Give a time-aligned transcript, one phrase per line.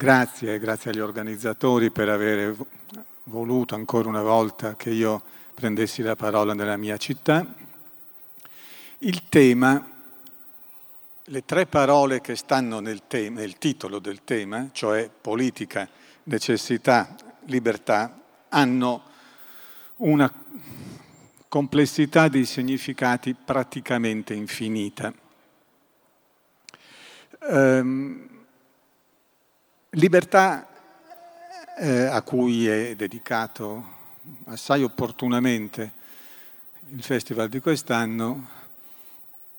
[0.00, 2.56] grazie, grazie agli organizzatori per aver
[3.24, 5.20] voluto ancora una volta che io
[5.52, 7.46] prendessi la parola nella mia città.
[9.00, 9.86] Il tema,
[11.22, 15.86] le tre parole che stanno nel, tema, nel titolo del tema, cioè politica,
[16.22, 17.14] necessità,
[17.44, 19.02] libertà, hanno
[19.96, 20.32] una
[21.46, 25.12] complessità di significati praticamente infinita.
[27.40, 28.39] Um,
[29.90, 30.68] libertà
[31.78, 33.98] eh, a cui è dedicato
[34.44, 35.98] assai opportunamente
[36.90, 38.48] il festival di quest'anno,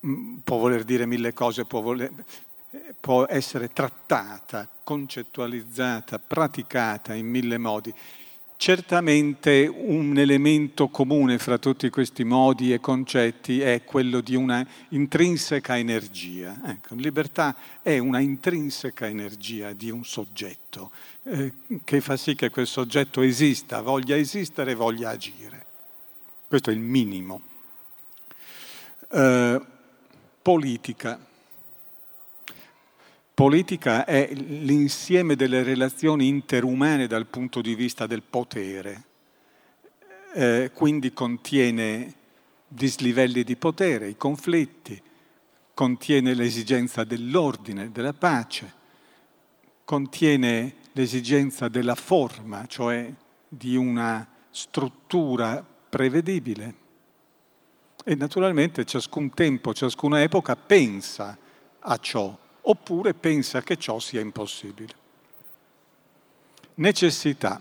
[0.05, 2.11] mm, può voler dire mille cose, può, voler,
[2.99, 7.93] può essere trattata, concettualizzata, praticata in mille modi.
[8.61, 15.79] Certamente un elemento comune fra tutti questi modi e concetti è quello di una intrinseca
[15.79, 16.61] energia.
[16.65, 20.91] Ecco, libertà è una intrinseca energia di un soggetto
[21.23, 21.51] eh,
[21.83, 25.65] che fa sì che quel soggetto esista, voglia esistere, voglia agire.
[26.47, 27.41] Questo è il minimo.
[29.09, 29.59] Eh,
[30.39, 31.19] politica.
[33.33, 39.03] Politica è l'insieme delle relazioni interumane dal punto di vista del potere,
[40.33, 42.13] eh, quindi contiene
[42.67, 45.01] dislivelli di potere, i conflitti,
[45.73, 48.73] contiene l'esigenza dell'ordine, della pace,
[49.85, 53.11] contiene l'esigenza della forma, cioè
[53.47, 56.75] di una struttura prevedibile.
[58.03, 61.37] E naturalmente ciascun tempo, ciascuna epoca pensa
[61.79, 64.93] a ciò oppure pensa che ciò sia impossibile.
[66.75, 67.59] Necessità.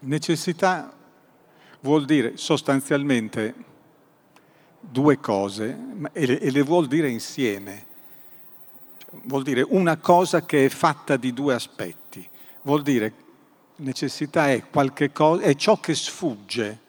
[0.00, 0.92] Necessità
[1.80, 3.54] vuol dire sostanzialmente
[4.80, 5.76] due cose
[6.12, 7.84] e le vuol dire insieme.
[9.24, 12.28] Vuol dire una cosa che è fatta di due aspetti.
[12.62, 13.24] Vuol dire
[13.76, 14.64] necessità è,
[15.12, 16.80] cosa, è ciò che sfugge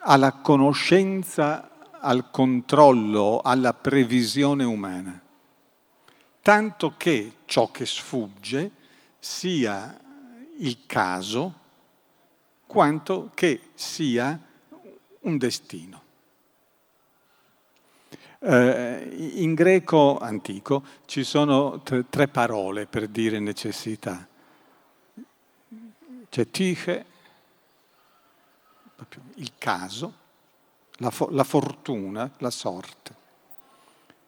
[0.00, 5.28] alla conoscenza, al controllo, alla previsione umana
[6.42, 8.70] tanto che ciò che sfugge
[9.18, 9.98] sia
[10.58, 11.54] il caso
[12.66, 14.38] quanto che sia
[15.20, 16.02] un destino.
[18.42, 24.26] Eh, in greco antico ci sono t- tre parole per dire necessità.
[26.30, 27.04] C'è tiche,
[29.34, 30.14] il caso,
[30.98, 33.14] la, fo- la fortuna, la sorte.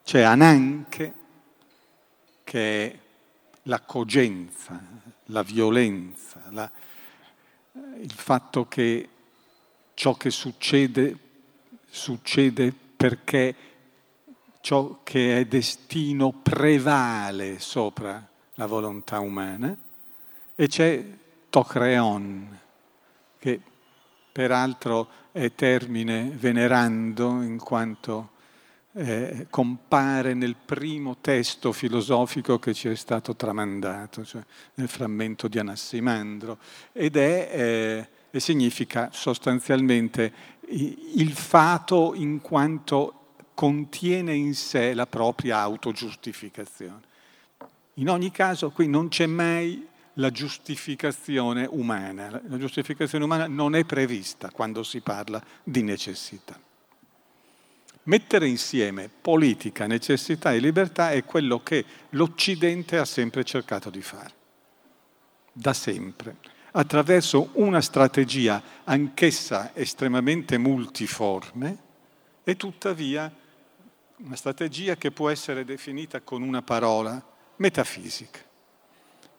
[0.05, 1.15] C'è ananche,
[2.52, 2.98] che è
[3.62, 4.78] la cogenza,
[5.26, 6.70] la violenza, la,
[7.98, 9.08] il fatto che
[9.94, 11.16] ciò che succede
[11.88, 13.54] succede perché
[14.60, 18.22] ciò che è destino prevale sopra
[18.56, 19.74] la volontà umana
[20.54, 21.02] e c'è
[21.48, 22.58] tocreon,
[23.38, 23.60] che
[24.30, 28.31] peraltro è termine venerando in quanto
[28.94, 34.42] eh, compare nel primo testo filosofico che ci è stato tramandato, cioè
[34.75, 36.58] nel frammento di Anassimandro,
[36.92, 45.58] ed è, eh, e significa sostanzialmente il fato in quanto contiene in sé la propria
[45.58, 47.10] autogiustificazione.
[47.94, 53.84] In ogni caso qui non c'è mai la giustificazione umana, la giustificazione umana non è
[53.84, 56.58] prevista quando si parla di necessità.
[58.04, 64.32] Mettere insieme politica, necessità e libertà è quello che l'Occidente ha sempre cercato di fare,
[65.52, 66.36] da sempre,
[66.72, 71.78] attraverso una strategia anch'essa estremamente multiforme
[72.42, 73.32] e tuttavia
[74.16, 77.24] una strategia che può essere definita con una parola,
[77.56, 78.40] metafisica.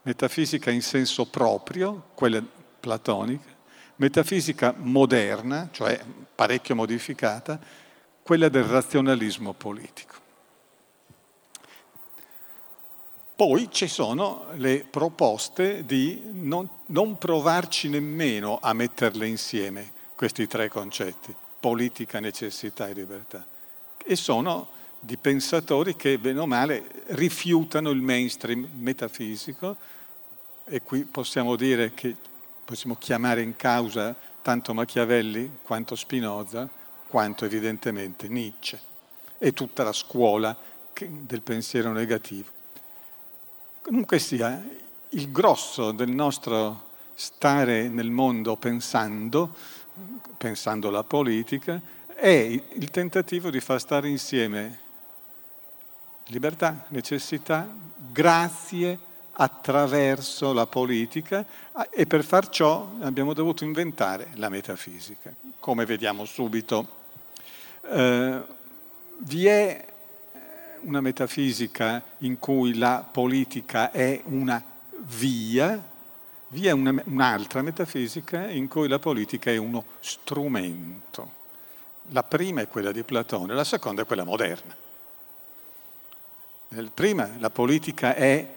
[0.04, 2.42] Metafisica in senso proprio, quella
[2.80, 3.52] platonica,
[3.98, 6.02] metafisica moderna, cioè
[6.36, 7.60] parecchio modificata,
[8.24, 10.22] quella del razionalismo politico.
[13.36, 20.70] Poi ci sono le proposte di non, non, provarci nemmeno a metterle insieme, questi tre
[20.70, 23.46] concetti, politica, necessità e libertà.
[23.98, 24.70] E sono
[25.00, 29.76] di pensatori che, bene o male, rifiutano il mainstream metafisico
[30.66, 32.16] e qui possiamo dire che
[32.64, 36.70] possiamo chiamare in causa tanto Machiavelli quanto Spinoza,
[37.14, 38.80] quanto evidentemente Nietzsche
[39.38, 40.58] e tutta la scuola
[40.98, 42.50] del pensiero negativo.
[43.84, 44.68] Comunque sia,
[45.10, 49.54] il grosso del nostro stare nel mondo pensando,
[50.40, 51.80] pensando la politica,
[52.16, 54.80] è il tentativo di far stare insieme
[56.30, 58.98] libertà, necessità, grazie
[59.34, 61.46] attraverso la politica
[61.92, 67.02] e per far ciò abbiamo dovuto inventare la metafisica, come vediamo subito.
[67.86, 68.42] Eh,
[69.18, 69.86] vi è
[70.82, 74.62] una metafisica in cui la politica è una
[75.18, 75.82] via,
[76.50, 81.42] vi è una, un'altra metafisica in cui la politica è uno strumento.
[82.12, 84.76] La prima è quella di Platone, la seconda è quella moderna.
[86.70, 88.48] Nel prima la politica è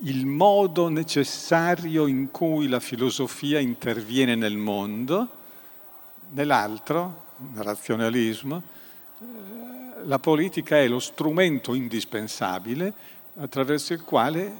[0.00, 5.28] il modo necessario in cui la filosofia interviene nel mondo,
[6.30, 7.24] nell'altro,
[7.54, 8.62] razionalismo,
[9.18, 12.92] eh, la politica è lo strumento indispensabile
[13.36, 14.54] attraverso il quale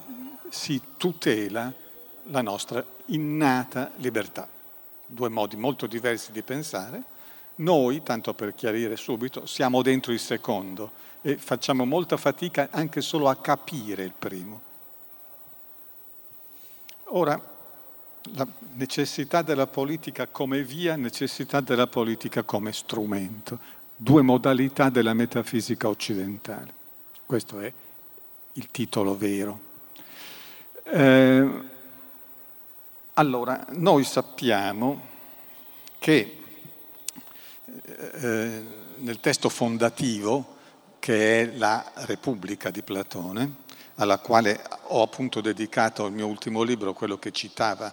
[0.48, 1.72] si tutela
[2.24, 4.48] la nostra innata libertà.
[5.06, 7.02] Due modi molto diversi di pensare.
[7.56, 10.90] Noi, tanto per chiarire subito, siamo dentro il secondo
[11.22, 14.60] e facciamo molta fatica anche solo a capire il primo.
[17.10, 17.40] Ora,
[18.34, 23.58] la necessità della politica come via, necessità della politica come strumento,
[23.94, 26.74] due modalità della metafisica occidentale.
[27.24, 27.72] Questo è
[28.52, 29.60] il titolo vero.
[30.84, 31.50] Eh,
[33.14, 35.00] allora, noi sappiamo
[35.98, 36.38] che
[37.84, 38.62] eh,
[38.96, 40.54] nel testo fondativo,
[40.98, 43.64] che è la Repubblica di Platone,
[43.96, 47.92] alla quale ho appunto dedicato il mio ultimo libro, quello che citava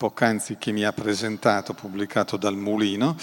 [0.00, 3.18] poc'anzi chi mi ha presentato, pubblicato dal Mulino,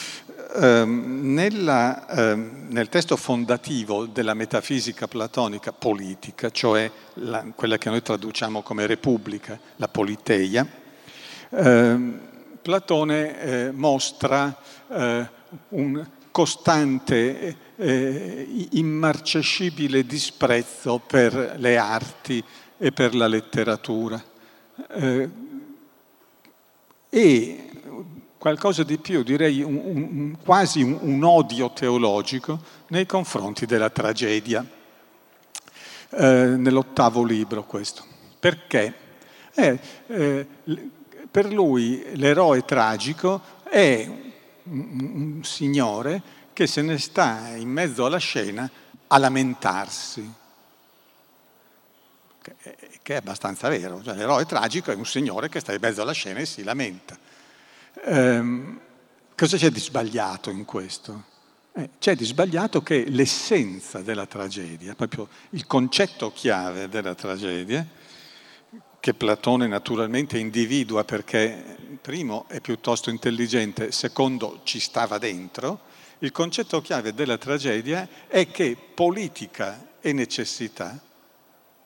[0.58, 8.04] ehm, nella, ehm, nel testo fondativo della metafisica platonica politica, cioè la, quella che noi
[8.04, 10.68] traduciamo come Repubblica, la Politeia,
[11.50, 12.20] ehm,
[12.62, 14.56] Platone eh, mostra
[14.88, 15.28] eh,
[15.70, 22.44] un costante eh, immarcescibile disprezzo per le arti
[22.78, 24.24] e per la letteratura.
[27.10, 27.70] E
[28.38, 34.66] qualcosa di più, direi un, un, quasi un, un, odio teologico nei confronti della tragedia.
[36.10, 38.06] Eh, nell'ottavo libro questo.
[38.40, 38.94] Perché?
[39.54, 40.48] Eh, eh,
[41.30, 44.10] per lui l'eroe tragico è
[44.64, 46.22] un signore
[46.54, 48.70] che se ne sta in mezzo alla scena
[49.08, 50.34] a lamentarsi,
[53.08, 54.04] che è abbastanza vero.
[54.04, 57.18] Cioè, l'eroe tragico è un signore che sta in mezzo alla scena e si lamenta.
[58.04, 58.82] Ehm,
[59.34, 61.24] cosa c'è di sbagliato in questo?
[61.72, 67.88] Eh, c'è di sbagliato che l'essenza della tragedia, proprio il concetto chiave della tragedia,
[69.00, 75.80] che Platone naturalmente individua perché primo è piuttosto intelligente, secondo ci stava dentro,
[76.20, 81.00] il concetto chiave della tragedia è che politica e necessità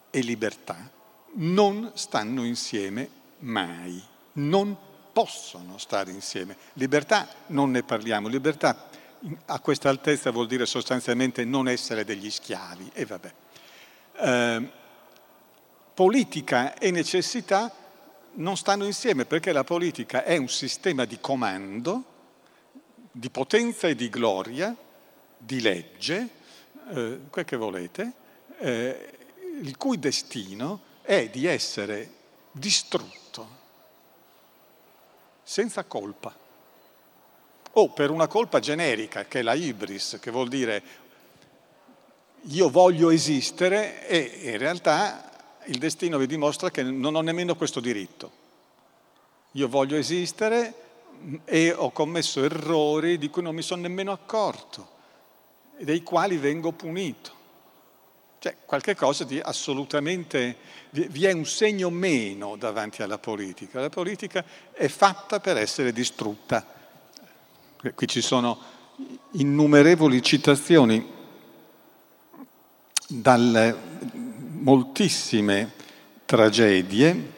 [0.09, 0.99] e libertà
[1.33, 4.01] non stanno insieme mai,
[4.33, 4.75] non
[5.11, 6.55] possono stare insieme.
[6.73, 8.89] Libertà non ne parliamo, libertà
[9.45, 13.33] a questa altezza vuol dire sostanzialmente non essere degli schiavi e vabbè.
[14.17, 14.71] Eh,
[15.93, 17.71] politica e necessità
[18.33, 22.05] non stanno insieme perché la politica è un sistema di comando
[23.11, 24.75] di potenza e di gloria,
[25.37, 26.29] di legge,
[26.93, 28.13] eh, quel che volete,
[28.59, 29.11] eh,
[29.61, 32.09] il cui destino è di essere
[32.53, 33.59] distrutto
[35.43, 36.33] senza colpa
[37.73, 40.83] o per una colpa generica che è la ibris, che vuol dire
[42.43, 47.81] io voglio esistere e in realtà il destino vi dimostra che non ho nemmeno questo
[47.81, 48.31] diritto.
[49.51, 50.73] Io voglio esistere
[51.43, 54.89] e ho commesso errori di cui non mi sono nemmeno accorto
[55.75, 57.39] e dei quali vengo punito.
[58.43, 60.57] Cioè, qualche cosa di assolutamente...
[60.89, 63.79] Vi è un segno meno davanti alla politica.
[63.79, 66.65] La politica è fatta per essere distrutta.
[67.93, 68.59] Qui ci sono
[69.33, 71.07] innumerevoli citazioni
[73.07, 73.77] dalle
[74.57, 75.73] moltissime
[76.25, 77.33] tragedie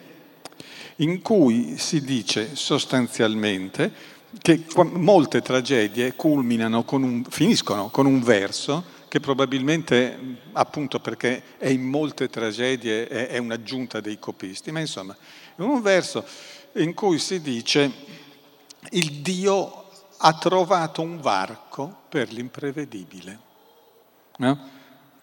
[0.96, 3.92] in cui si dice sostanzialmente
[4.40, 11.68] che molte tragedie culminano con un, finiscono con un verso che probabilmente, appunto perché è
[11.68, 15.16] in molte tragedie, è, un'aggiunta dei copisti, ma insomma,
[15.54, 16.26] è un verso
[16.72, 17.92] in cui si dice
[18.90, 23.38] il Dio ha trovato un varco per l'imprevedibile.
[24.38, 24.68] No?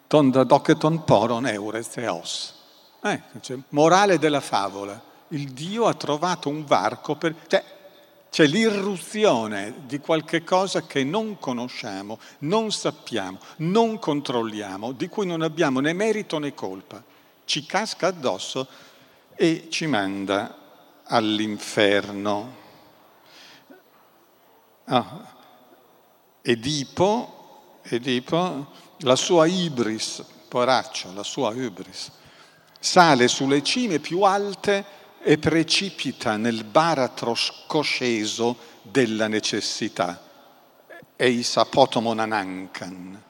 [0.06, 2.54] Ton da doceton poron eures eos.
[3.02, 3.20] Eh,
[3.68, 7.34] morale della favola il Dio ha trovato un varco per...
[7.46, 7.62] Cioè,
[8.32, 15.42] c'è l'irruzione di qualche cosa che non conosciamo, non sappiamo, non controlliamo, di cui non
[15.42, 17.04] abbiamo né merito né colpa.
[17.44, 18.66] ci casca addosso
[19.34, 20.56] e ci manda
[21.04, 22.56] all'inferno.
[24.84, 25.30] Ah.
[26.40, 28.66] Edipo, Edipo,
[29.00, 32.10] la sua ibris, poraccio, la sua ibris,
[32.80, 40.20] sale sulle cime più alte e precipita nel baratro scosceso della necessità.
[41.14, 43.22] Eis apotomonanankan,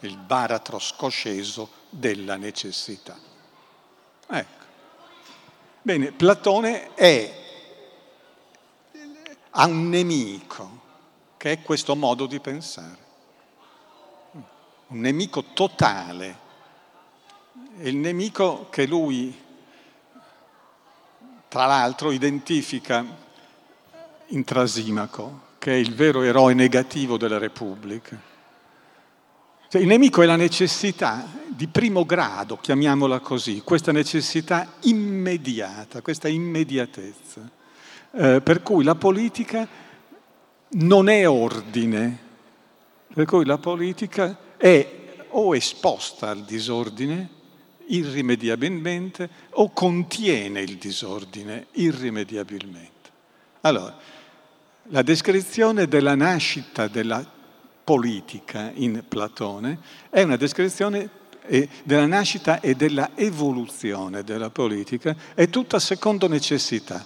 [0.00, 3.16] il baratro scosceso della necessità.
[4.28, 4.64] Ecco.
[5.82, 7.34] Bene, Platone è,
[9.50, 10.78] ha un nemico,
[11.38, 13.08] che è questo modo di pensare.
[14.88, 16.48] Un nemico totale.
[17.78, 19.48] il nemico che lui,
[21.50, 23.04] tra l'altro, identifica
[24.28, 28.16] in Trasimaco, che è il vero eroe negativo della Repubblica.
[29.68, 36.28] Cioè, il nemico è la necessità di primo grado, chiamiamola così, questa necessità immediata, questa
[36.28, 37.50] immediatezza,
[38.12, 39.66] eh, per cui la politica
[40.68, 42.18] non è ordine,
[43.12, 44.98] per cui la politica è
[45.30, 47.38] o esposta al disordine
[47.90, 53.10] irrimediabilmente o contiene il disordine irrimediabilmente.
[53.62, 53.96] Allora,
[54.84, 57.24] la descrizione della nascita della
[57.84, 59.78] politica in Platone
[60.10, 61.18] è una descrizione
[61.82, 67.04] della nascita e della evoluzione della politica, è tutta secondo necessità,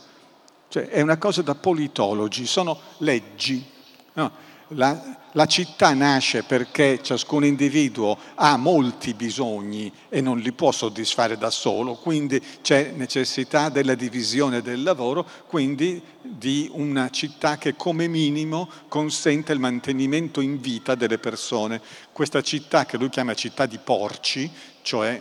[0.69, 3.65] cioè è una cosa da politologi, sono leggi.
[4.13, 4.44] No?
[4.69, 11.37] La, la città nasce perché ciascun individuo ha molti bisogni e non li può soddisfare
[11.37, 18.09] da solo, quindi c'è necessità della divisione del lavoro, quindi di una città che come
[18.09, 21.83] minimo consente il mantenimento in vita delle persone.
[22.11, 25.21] Questa città che lui chiama città di porci, cioè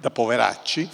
[0.00, 0.88] da poveracci,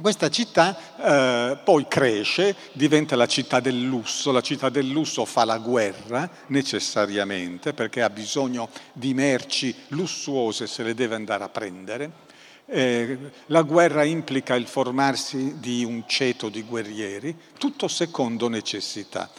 [0.00, 5.44] questa città eh, poi cresce, diventa la città del lusso, la città del lusso fa
[5.44, 12.30] la guerra necessariamente perché ha bisogno di merci lussuose se le deve andare a prendere.
[12.64, 19.30] Eh, la guerra implica il formarsi di un ceto di guerrieri, tutto secondo necessità.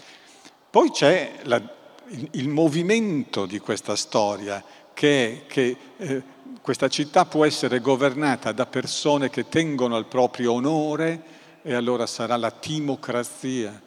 [0.70, 1.62] Poi c'è la,
[2.10, 6.24] il, il, movimento di questa storia che, che eh,
[6.62, 11.22] questa città può essere governata da persone che tengono al proprio onore
[11.62, 13.82] e allora sarà la timocrazia.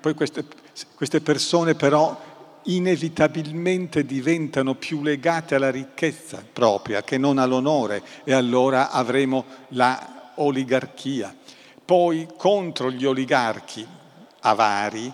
[0.00, 0.44] Poi queste,
[0.94, 8.90] queste persone però inevitabilmente diventano più legate alla ricchezza propria che non all'onore e allora
[8.90, 11.34] avremo la oligarchia.
[11.84, 13.86] Poi contro gli oligarchi
[14.40, 15.12] avari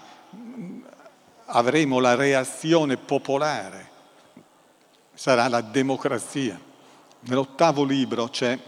[1.47, 3.91] avremo la reazione popolare,
[5.15, 6.61] sarà la democrazia.
[7.21, 8.59] Nell'ottavo libro c'è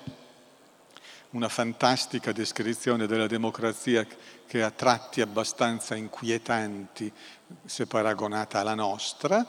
[1.30, 4.06] una fantastica descrizione della democrazia
[4.46, 7.12] che ha tratti abbastanza inquietanti
[7.64, 9.46] se paragonata alla nostra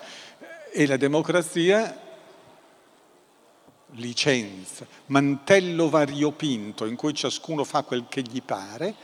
[0.71, 2.01] e la democrazia
[3.91, 8.95] licenza, mantello variopinto in cui ciascuno fa quel che gli pare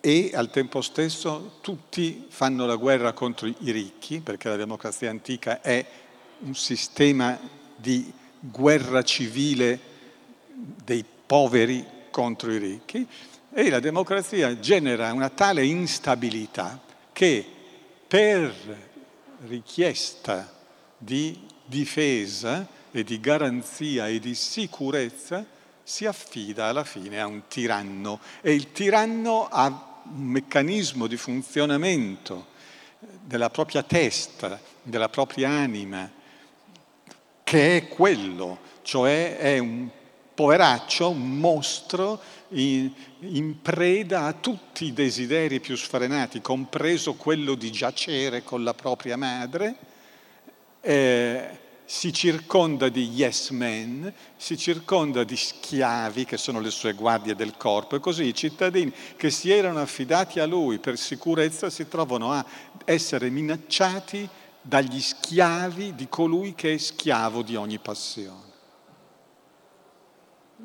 [0.00, 5.60] e al tempo stesso tutti fanno la guerra contro i ricchi perché la democrazia antica
[5.60, 5.84] è
[6.40, 7.38] un sistema
[7.76, 9.78] di guerra civile
[10.84, 13.06] dei poveri contro i ricchi
[13.52, 16.80] e la democrazia genera una tale instabilità
[17.12, 17.44] che
[18.06, 18.54] per
[19.46, 20.52] richiesta
[20.96, 25.44] di difesa e di garanzia e di sicurezza
[25.82, 29.66] si affida alla fine a un tiranno e il tiranno ha
[30.04, 32.46] un meccanismo di funzionamento
[33.24, 36.10] della propria testa, della propria anima,
[37.50, 39.88] che è quello, cioè è un
[40.32, 42.92] poveraccio, un mostro in,
[43.22, 49.16] in, preda a tutti i desideri più sfrenati, compreso quello di giacere con la propria
[49.16, 49.74] madre,
[50.80, 57.34] eh, si circonda di yes men, si circonda di schiavi che sono le sue guardie
[57.34, 61.88] del corpo e così i cittadini che si erano affidati a lui per sicurezza si
[61.88, 62.46] trovano a
[62.84, 64.28] essere minacciati
[64.62, 68.48] dagli schiavi di colui che è schiavo di ogni passione.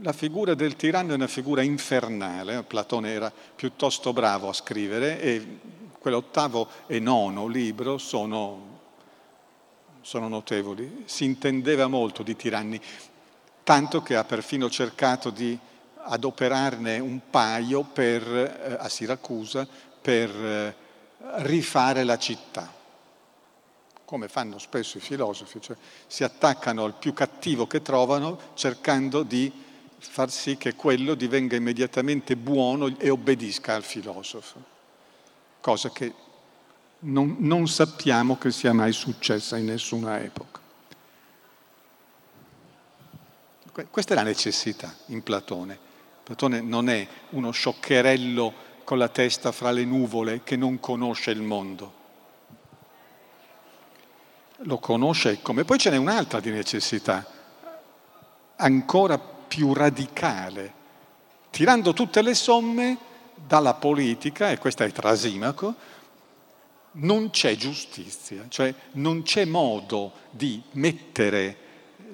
[0.01, 5.59] La figura del tiranno è una figura infernale, Platone era piuttosto bravo a scrivere e
[5.97, 8.79] quell'ottavo e nono libro sono,
[10.01, 11.03] sono notevoli.
[11.05, 12.79] Si intendeva molto di tiranni,
[13.63, 15.57] tanto che ha perfino cercato di
[16.07, 19.65] adoperarne un paio per, eh, a Siracusa
[20.01, 20.75] per eh,
[21.37, 22.83] rifare la città
[24.05, 25.75] come fanno spesso i filosofi, cioè
[26.07, 29.51] si attaccano al più cattivo che trovano cercando di
[29.97, 34.63] far sì che quello divenga immediatamente buono e obbedisca al filosofo,
[35.59, 36.13] cosa che
[36.99, 40.61] non, non sappiamo che sia mai successa in nessuna epoca.
[43.89, 45.77] Questa è la necessità in Platone.
[46.23, 48.53] Platone non è uno scioccherello
[48.85, 52.03] con la testa fra le nuvole che non conosce il mondo.
[54.59, 55.65] Lo conosce come.
[55.65, 57.25] Poi ce n'è un'altra di necessità,
[58.55, 60.73] ancora più radicale,
[61.49, 62.97] tirando tutte le somme
[63.35, 65.75] dalla politica, e questa è Trasimaco,
[66.91, 71.57] non c'è giustizia, cioè non c'è modo di mettere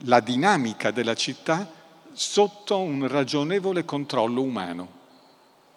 [0.06, 1.70] la dinamica della città
[2.12, 5.00] sotto un ragionevole controllo umano.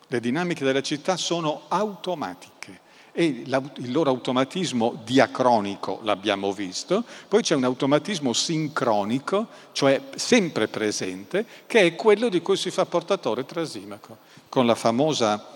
[0.06, 2.80] Le dinamiche della città sono automatiche
[3.16, 11.47] e il loro automatismo diacronico l'abbiamo visto, poi c'è un automatismo sincronico, cioè sempre presente,
[11.66, 14.18] che è quello di cui si fa portatore Trasimaco,
[14.49, 15.47] con la famosa,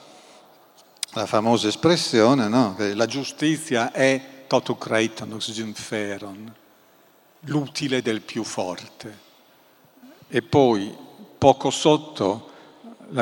[1.14, 2.76] la famosa espressione no?
[2.76, 6.54] che la giustizia è totu kreiton oxygen feron,
[7.40, 9.26] l'utile del più forte.
[10.28, 10.96] E poi
[11.36, 12.50] poco sotto,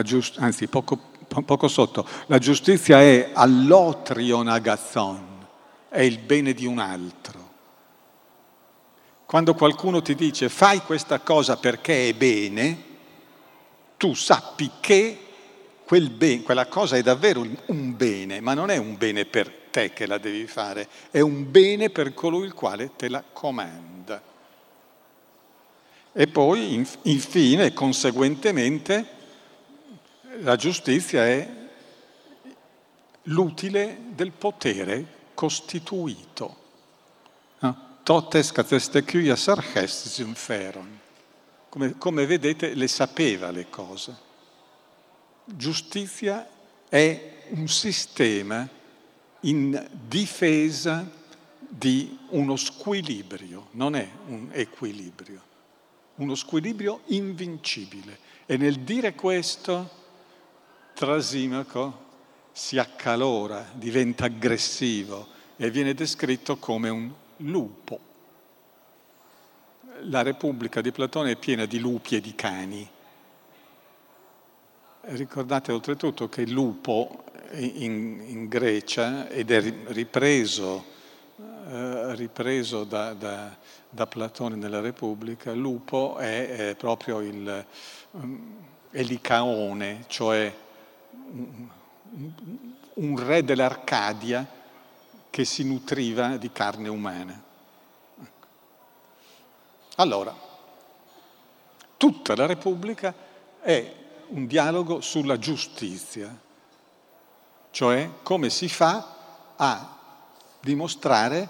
[0.02, 1.14] giust- anzi poco,
[1.44, 5.46] poco, sotto, la giustizia è all'otrion agazzon,
[5.88, 7.44] è il bene di un altro.
[9.26, 12.84] Quando qualcuno ti dice fai questa cosa perché è bene,
[13.96, 15.20] tu sappi che
[15.84, 19.92] quel ben, quella cosa è davvero un bene, ma non è un bene per te
[19.92, 24.22] che la devi fare, è un bene per colui il quale te la comanda.
[26.12, 29.15] E poi, infine, conseguentemente,
[30.40, 31.48] la giustizia è
[33.24, 36.64] l'utile del potere costituito.
[38.02, 41.00] Totes catestecuia sarchestis feron.
[41.68, 44.16] Come vedete, le sapeva le cose.
[45.44, 46.48] Giustizia
[46.88, 48.68] è un sistema
[49.40, 51.08] in difesa
[51.58, 55.54] di uno squilibrio, non è un equilibrio
[56.16, 58.18] uno squilibrio invincibile.
[58.46, 60.04] E nel dire questo,
[60.96, 62.04] Trasimaco
[62.52, 68.00] si accalora, diventa aggressivo e viene descritto come un lupo.
[70.04, 72.88] La Repubblica di Platone è piena di lupi e di cani.
[75.02, 80.82] Ricordate oltretutto che il lupo in, in Grecia, ed è ripreso,
[81.68, 83.54] eh, ripreso da, da
[83.96, 87.64] da Platone nella Repubblica, Lupo è, è proprio il
[88.12, 88.56] um,
[88.90, 90.54] Elicaone, cioè
[92.94, 94.46] un, re dell'Arcadia
[95.30, 97.42] che si nutriva di carne umana.
[99.96, 100.34] Allora,
[101.96, 103.14] tutta la Repubblica
[103.60, 103.94] è
[104.28, 106.34] un dialogo sulla giustizia,
[107.70, 109.14] cioè come si fa
[109.56, 109.98] a
[110.60, 111.48] dimostrare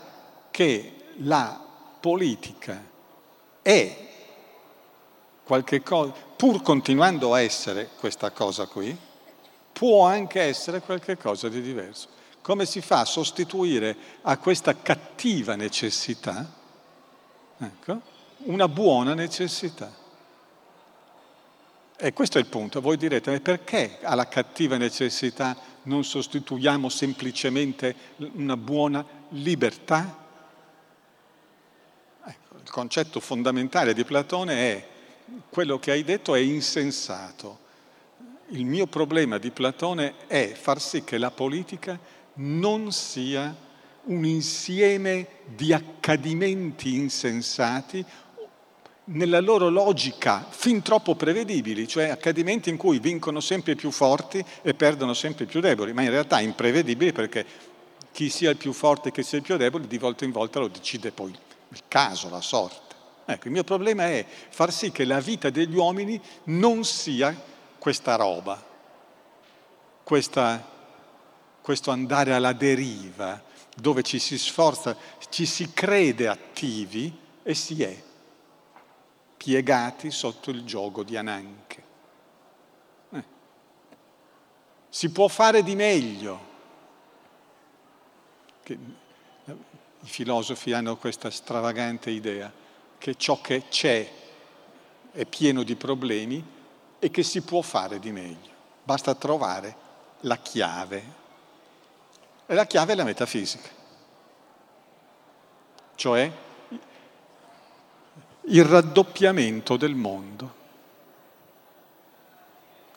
[0.51, 1.61] che la
[2.01, 2.83] politica
[3.63, 4.05] è
[5.45, 8.97] qualche cosa, pur continuando a essere questa cosa qui,
[9.77, 12.09] può anche essere qualche cosa di diverso.
[12.41, 16.51] Come si fa a sostituire a questa cattiva necessità
[17.59, 18.01] ecco,
[18.45, 19.93] una buona necessità?
[21.99, 22.81] E questo è il punto.
[22.81, 27.95] Voi direte, ma perché alla cattiva necessità non sostituiamo semplicemente
[28.33, 30.25] una buona libertà?
[32.63, 34.89] il concetto fondamentale di Platone è
[35.51, 37.66] quello che hai detto è insensato.
[38.51, 41.99] Il mio problema di Platone è far sì che la politica
[42.35, 43.53] non sia
[44.05, 48.05] un insieme di accadimenti insensati
[49.07, 54.75] nella loro logica fin troppo prevedibili, cioè accadimenti in cui vincono sempre più forti e
[54.75, 57.45] perdono sempre più deboli, ma in realtà imprevedibili perché
[58.13, 60.61] chi sia il più forte e chi sia il più debole di volta in volta
[60.61, 61.33] lo decide poi
[61.71, 62.95] il caso, la sorte.
[63.25, 67.55] Ecco, il mio problema è far sì che la vita degli uomini non sia
[67.87, 68.61] questa roba,
[70.03, 70.61] questa,
[71.61, 73.41] questo andare alla deriva,
[73.77, 74.97] dove ci si sforza,
[75.29, 78.03] ci si crede attivi e si è
[79.37, 81.83] piegati sotto il gioco di Ananche.
[83.11, 83.25] Eh.
[84.89, 86.41] Si può fare di meglio.
[88.65, 88.79] Che,
[89.45, 92.53] i filosofi hanno questa stravagante idea
[92.99, 94.11] che ciò che c'è
[95.13, 96.55] è pieno di problemi
[96.99, 98.55] e che si può fare di meglio.
[98.83, 99.75] Basta trovare
[100.21, 101.25] la chiave.
[102.47, 103.69] E la chiave è la metafisica,
[105.97, 106.31] cioè
[108.49, 110.65] il raddoppiamento del mondo.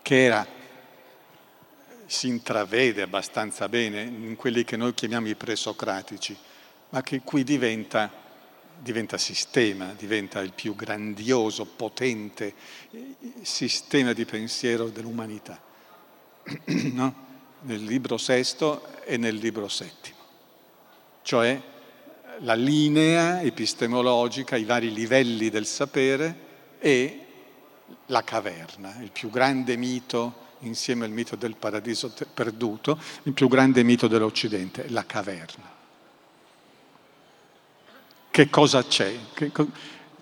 [0.10, 0.44] che era,
[2.08, 6.36] si intravede abbastanza bene in quelli che noi chiamiamo i presocratici,
[6.90, 8.12] ma che qui diventa,
[8.82, 12.54] diventa sistema, diventa il più grandioso, potente
[12.92, 15.60] eh, sistema di pensiero dell'umanità,
[16.94, 17.28] no?
[17.62, 20.18] nel libro sesto e nel libro settimo,
[21.22, 21.62] cioè
[22.40, 26.48] la linea epistemologica, i vari livelli del sapere
[26.80, 27.26] e
[28.08, 33.84] la caverna, il più grande mito insieme al mito del paradiso perduto, il più grande
[33.84, 35.79] mito dell'Occidente, la caverna.
[38.32, 39.18] Che cosa c'è?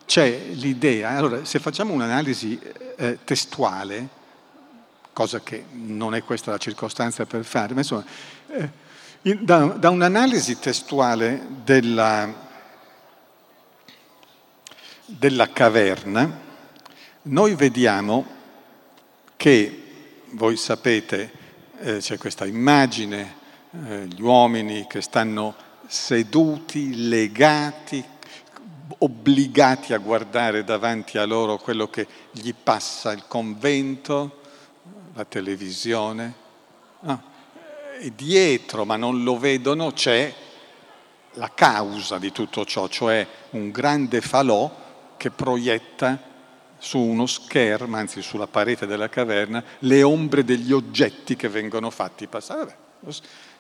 [0.06, 2.60] C'è l'idea, allora se facciamo un'analisi
[2.96, 4.08] eh, testuale,
[5.12, 8.06] cosa che non è questa la circostanza per fare, ma insomma,
[8.50, 12.34] eh, da, da, un'analisi testuale della,
[15.06, 16.39] della caverna,
[17.24, 18.26] noi vediamo
[19.36, 19.84] che,
[20.32, 21.32] voi sapete,
[21.80, 23.36] eh, c'è questa immagine,
[23.86, 25.56] eh, gli uomini che stanno
[25.88, 28.04] seduti, legati,
[29.00, 34.41] obbligati a guardare davanti a loro quello che gli passa il convento,
[35.13, 36.34] la televisione.
[37.02, 37.23] No.
[38.00, 40.34] E dietro, ma non lo vedono, c'è
[41.34, 44.86] la causa di tutto ciò, cioè un grande falò
[45.17, 46.21] che proietta
[46.78, 52.28] su uno schermo, anzi sulla parete della caverna, le ombre degli oggetti che vengono fatti
[52.28, 52.78] passare.
[53.00, 53.15] Vabbè,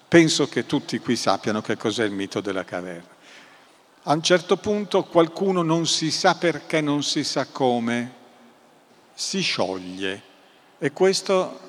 [0.07, 3.15] penso che tutti qui sappiano che cos'è il mito della caverna.
[4.03, 8.13] A un certo punto qualcuno non si sa perché, non si sa come,
[9.13, 10.21] si scioglie
[10.77, 11.59] e questo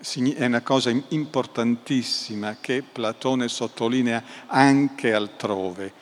[0.00, 5.92] è una cosa importantissima che Platone sottolinea anche altrove.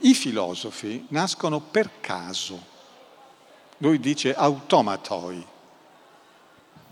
[0.00, 2.76] I filosofi nascono per caso
[3.78, 5.46] lui dice automatoi,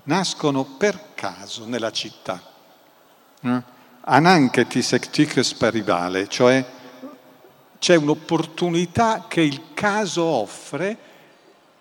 [0.05, 2.55] nascono per caso nella città.
[3.47, 3.63] Eh?
[4.09, 6.65] Ananchetis ectiches paribale, cioè
[7.79, 10.99] c'è un'opportunità che il caso offre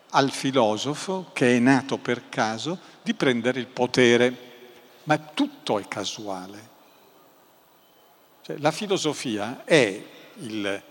[0.10, 4.38] al filosofo, che è nato per caso, di prendere il potere,
[5.04, 6.74] ma tutto è casuale.
[8.42, 10.04] Cioè, la filosofia è
[10.38, 10.84] il,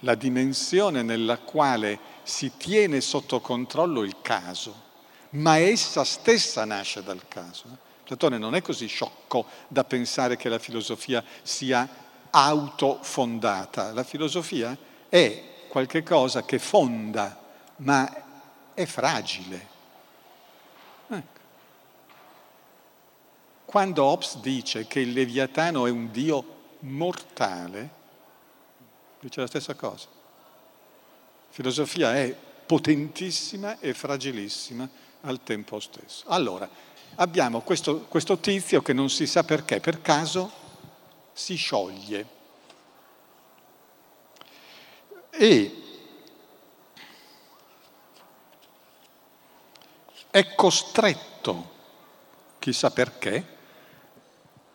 [0.00, 4.82] la dimensione nella quale si tiene sotto controllo il caso,
[5.30, 7.92] ma essa stessa nasce dal caso.
[8.04, 11.88] Platone non è così sciocco da pensare che la filosofia sia
[12.30, 13.92] autofondata.
[13.92, 14.76] La filosofia
[15.08, 17.40] è qualche cosa che fonda,
[17.76, 19.66] ma è fragile.
[21.08, 21.40] Ecco.
[23.64, 26.44] Quando Hobbes dice che il Leviatano è un dio
[26.80, 27.90] mortale,
[29.18, 30.22] dice la stessa cosa
[31.54, 32.36] filosofia è
[32.66, 34.88] potentissima e fragilissima
[35.20, 36.24] al tempo stesso.
[36.26, 36.68] Allora,
[37.16, 40.50] abbiamo questo, questo tizio che non si sa perché, per caso
[41.32, 42.26] si scioglie.
[45.30, 45.82] E
[50.30, 51.70] è costretto,
[52.58, 53.52] chissà perché,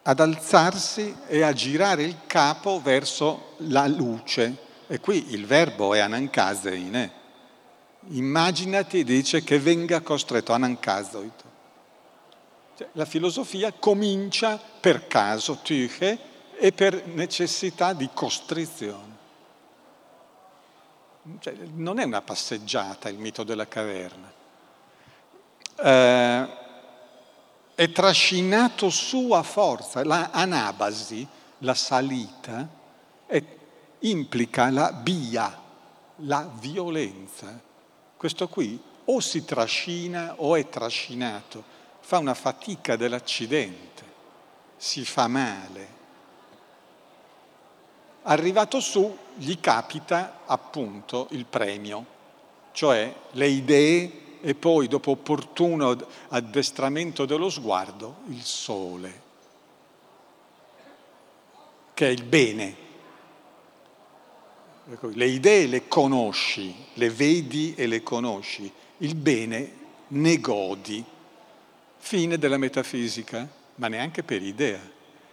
[0.04, 6.00] ad alzarsi e a girare il capo verso la luce e qui il verbo è
[6.00, 7.18] anankazeine.
[8.12, 11.59] Immaginati, dice, che venga costretto, anankazoito.
[12.80, 16.18] Cioè, la filosofia comincia per caso, tyche,
[16.56, 19.18] e per necessità di costrizione.
[21.40, 24.32] Cioè, non è una passeggiata il mito della caverna.
[25.76, 26.48] Eh,
[27.76, 32.66] è trascinato su a forza, la anabasi, la salita,
[33.26, 33.44] è
[34.00, 35.62] implica la bia,
[36.16, 37.60] la violenza.
[38.16, 41.76] Questo qui o si trascina o è trascinato,
[42.10, 44.04] fa una fatica dell'accidente,
[44.78, 45.88] si fa male.
[48.24, 52.04] Arrivato su gli capita appunto il premio,
[52.72, 55.96] cioè le idee e poi dopo opportuno
[56.30, 59.22] addestramento dello sguardo il sole,
[61.94, 62.88] che è il bene
[64.92, 69.74] Ecco, le idee le conosci, le vedi e le conosci, il bene
[70.08, 71.06] ne godi.
[72.00, 74.80] Fine della metafisica, ma neanche per idea.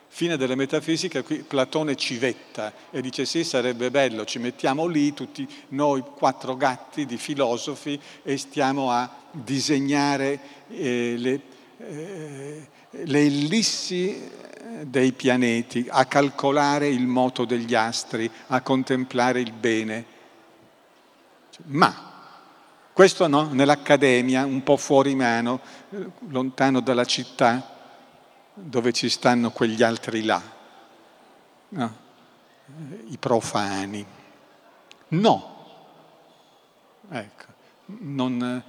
[0.09, 5.47] Fine della metafisica, qui Platone civetta e dice sì, sarebbe bello, ci mettiamo lì tutti
[5.71, 11.41] noi quattro gatti di filosofi e stiamo a disegnare eh, le,
[11.79, 14.31] eh, le ellissi
[14.83, 20.05] dei pianeti, a calcolare il moto degli astri, a contemplare il bene.
[21.67, 22.06] Ma
[22.97, 25.61] Questo no, nell'accademia, un po' fuori mano,
[26.29, 27.77] lontano dalla città,
[28.55, 30.41] dove ci stanno quegli altri là,
[31.69, 31.97] no?
[33.09, 34.03] i profani.
[35.09, 35.67] No,
[37.11, 37.45] ecco,
[37.85, 38.65] non,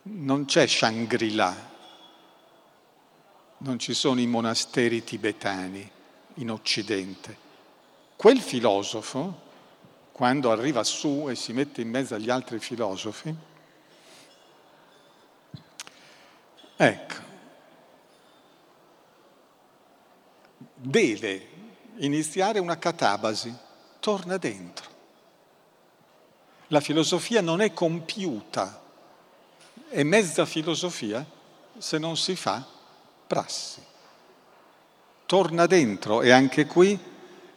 [0.00, 1.54] non c'è Shangri-La,
[3.58, 5.90] non ci sono i monasteri tibetani
[6.36, 7.36] in Occidente.
[8.16, 9.42] Quel filosofo,
[10.16, 13.36] quando arriva su e si mette in mezzo agli altri filosofi,
[16.74, 17.14] ecco,
[20.72, 21.48] deve
[21.96, 23.54] iniziare una catabasi,
[24.00, 24.88] torna dentro.
[26.68, 28.82] La filosofia non è compiuta,
[29.90, 31.22] è mezza filosofia
[31.76, 32.66] se non si fa
[33.26, 33.82] prassi.
[35.26, 36.98] Torna dentro e anche qui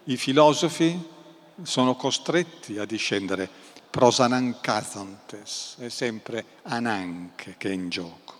[0.03, 1.17] i filosofi
[1.63, 3.49] sono costretti a discendere.
[3.89, 8.37] Prosanancathontes, è sempre Ananche che è in gioco.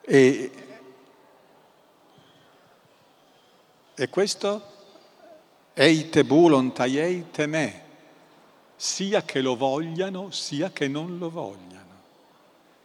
[0.00, 0.50] E,
[3.94, 4.72] e questo
[5.74, 7.82] eite bulon taiete me,
[8.76, 11.83] sia che lo vogliano, sia che non lo vogliano.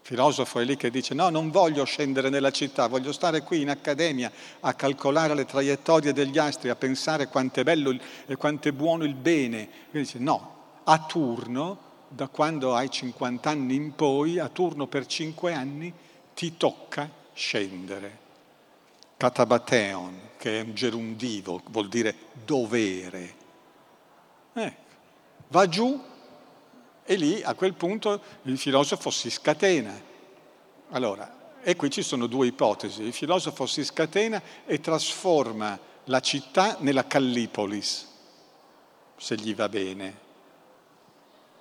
[0.10, 3.62] Il filosofo è lì che dice no, non voglio scendere nella città, voglio stare qui
[3.62, 7.96] in accademia a calcolare le traiettorie degli astri, a pensare quanto è bello
[8.26, 9.70] e quanto è buono il bene.
[9.92, 15.06] E dice no, a turno, da quando hai 50 anni in poi, a turno per
[15.06, 15.94] 5 anni,
[16.34, 18.18] ti tocca scendere.
[19.16, 23.36] Catabateon, che è un gerundivo, vuol dire dovere.
[24.54, 24.76] Eh,
[25.50, 26.04] va giù
[27.10, 30.00] e lì a quel punto il filosofo si scatena.
[30.92, 33.02] Allora, e qui ci sono due ipotesi.
[33.02, 38.08] Il filosofo si scatena e trasforma la città nella Callipolis,
[39.18, 40.18] se gli va bene,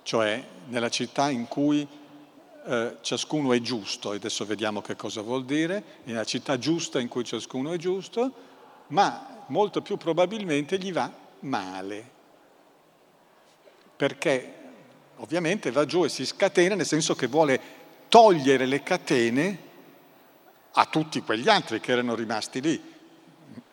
[0.03, 1.87] cioè nella città in cui
[2.65, 7.07] eh, ciascuno è giusto, e adesso vediamo che cosa vuol dire, nella città giusta in
[7.07, 8.31] cui ciascuno è giusto,
[8.89, 12.11] ma molto più probabilmente gli va male,
[13.95, 14.58] perché
[15.19, 17.77] ovviamente va giù e si scatena nel senso che vuole
[18.09, 19.67] togliere le catene
[20.73, 22.81] a tutti quegli altri che erano rimasti lì,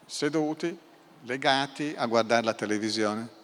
[0.05, 0.77] seduti,
[1.23, 3.35] legati a guardare la televisione.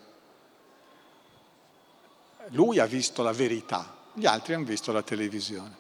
[2.49, 5.77] Lui ha visto la verità, gli altri hanno visto la televisione.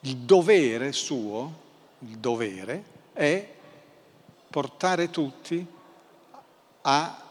[0.00, 1.66] Il dovere suo,
[2.00, 3.56] il dovere, è
[4.50, 5.66] portare tutti
[6.82, 7.22] a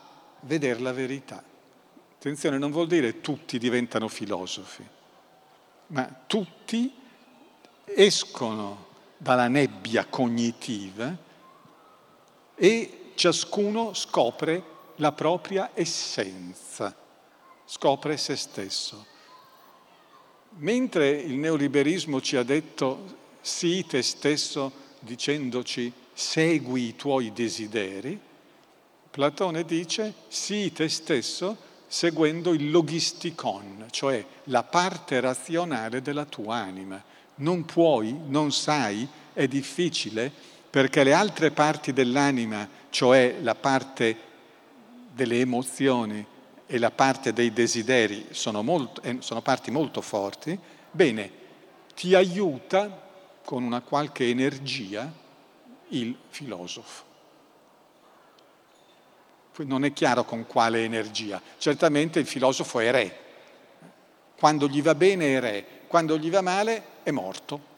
[0.42, 1.44] vedere la verità.
[2.18, 4.84] Attenzione, non vuol dire tutti diventano filosofi,
[5.88, 6.92] ma tutti
[7.86, 11.16] escono dalla nebbia cognitiva
[12.56, 14.64] e ciascuno scopre
[14.96, 16.96] la propria essenza,
[17.66, 19.06] scopre se stesso.
[20.58, 28.20] Mentre il neoliberismo ci ha detto sii te stesso dicendoci segui i tuoi desideri,
[29.12, 37.02] Platone dice sii te stesso seguendo il logisticon, cioè la parte razionale della tua anima.
[37.36, 40.32] Non puoi, non sai, è difficile
[40.70, 44.18] perché le altre parti dell'anima, cioè la parte
[45.14, 46.26] delle emozioni
[46.66, 50.58] e la parte dei desideri, sono, molto, eh, sono parti molto forti,
[50.92, 51.32] bene,
[51.96, 53.06] ti aiuta
[53.44, 55.12] con una qualche energia
[55.90, 57.07] il filosofo
[59.66, 61.42] non è chiaro con quale energia.
[61.58, 63.20] Certamente il filosofo è re.
[64.38, 67.76] Quando gli va bene è re, quando gli va male è morto.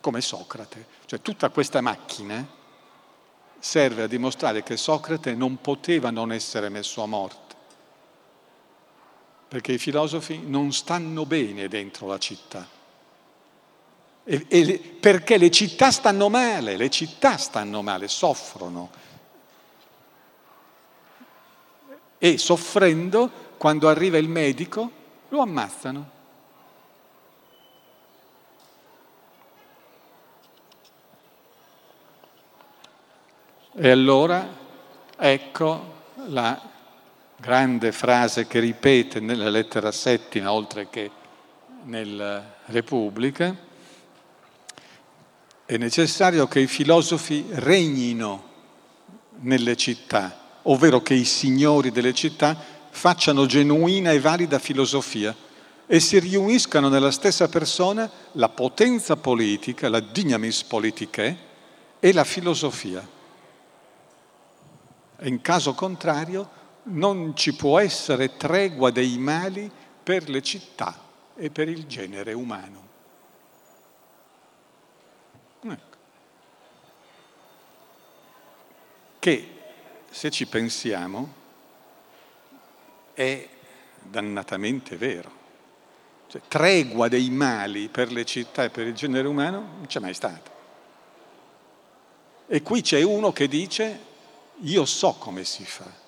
[0.00, 0.86] Come Socrate.
[1.06, 2.46] Cioè tutta questa macchina
[3.58, 7.54] serve a dimostrare che Socrate non poteva non essere messo a morte.
[9.48, 12.66] Perché i filosofi non stanno bene dentro la città.
[14.22, 19.08] E, e, perché le città stanno male, le città stanno male, soffrono
[22.22, 24.90] e soffrendo, quando arriva il medico,
[25.30, 26.10] lo ammazzano.
[33.72, 34.46] E allora
[35.16, 35.94] ecco
[36.26, 36.60] la
[37.36, 41.10] grande frase che ripete nella lettera settima, oltre che
[41.84, 43.56] nella Repubblica,
[45.64, 48.48] è necessario che i filosofi regnino
[49.38, 52.56] nelle città ovvero che i signori delle città
[52.90, 55.34] facciano genuina e valida filosofia
[55.86, 61.38] e si riuniscano nella stessa persona la potenza politica, la dignamis politiche
[61.98, 63.06] e la filosofia.
[65.22, 69.70] In caso contrario non ci può essere tregua dei mali
[70.02, 70.96] per le città
[71.36, 72.88] e per il genere umano.
[75.62, 75.96] Ecco.
[79.18, 79.59] Che
[80.10, 81.34] se ci pensiamo
[83.14, 83.48] è
[84.02, 85.38] dannatamente vero.
[86.26, 90.14] Cioè, tregua dei mali per le città e per il genere umano non c'è mai
[90.14, 90.50] stata.
[92.46, 94.00] E qui c'è uno che dice,
[94.60, 95.98] io so come si fa.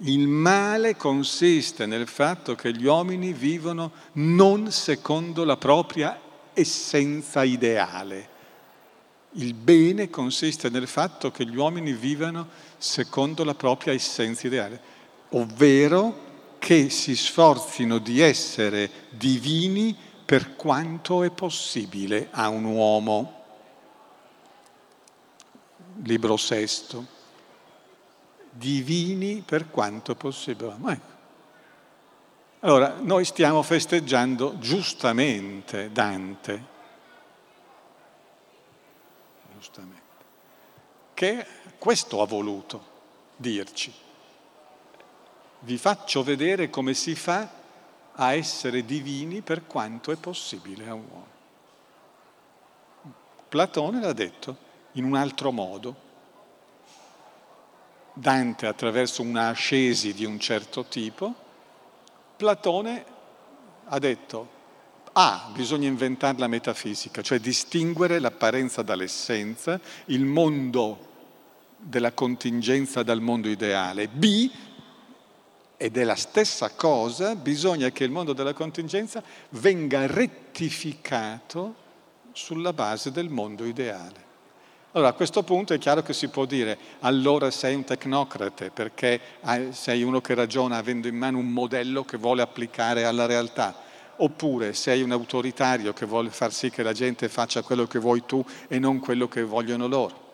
[0.00, 6.20] Il male consiste nel fatto che gli uomini vivono non secondo la propria
[6.52, 8.34] essenza ideale.
[9.38, 14.80] Il bene consiste nel fatto che gli uomini vivano secondo la propria essenza ideale,
[15.30, 16.24] ovvero
[16.58, 19.94] che si sforzino di essere divini
[20.24, 23.44] per quanto è possibile a un uomo.
[26.02, 27.14] Libro sesto.
[28.50, 30.76] Divini per quanto possibile.
[30.86, 31.14] Ecco.
[32.60, 36.74] Allora, noi stiamo festeggiando giustamente Dante,
[39.66, 40.02] giustamente,
[41.14, 41.46] che
[41.78, 42.94] questo ha voluto
[43.36, 43.92] dirci
[45.60, 47.48] vi faccio vedere come si fa
[48.12, 51.34] a essere divini per quanto è possibile a un uomo.
[53.48, 54.56] Platone l'ha detto
[54.92, 56.04] in un altro modo.
[58.12, 61.34] Dante attraverso una ascesi di un certo tipo,
[62.36, 63.04] Platone
[63.86, 64.48] ha detto,
[65.18, 71.14] ah, bisogna inventare la metafisica, cioè distinguere l'apparenza dall'essenza, il mondo
[71.78, 74.08] della contingenza dal mondo ideale.
[74.08, 74.50] B,
[75.78, 81.84] ed è la stessa cosa, bisogna che il mondo della contingenza venga rettificato
[82.32, 84.24] sulla base del mondo ideale.
[84.92, 89.20] Allora a questo punto è chiaro che si può dire allora sei un tecnocrate perché
[89.70, 93.84] sei uno che ragiona avendo in mano un modello che vuole applicare alla realtà,
[94.18, 98.24] oppure sei un autoritario che vuole far sì che la gente faccia quello che vuoi
[98.24, 100.24] tu e non quello che vogliono loro.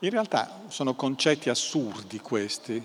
[0.00, 2.84] In realtà sono concetti assurdi questi.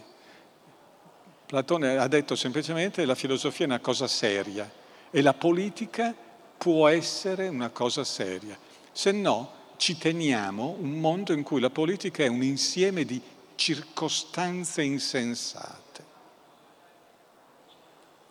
[1.46, 4.70] Platone ha detto semplicemente che la filosofia è una cosa seria
[5.10, 6.14] e la politica
[6.58, 8.58] può essere una cosa seria.
[8.92, 13.22] Se no ci teniamo un mondo in cui la politica è un insieme di
[13.56, 16.06] circostanze insensate.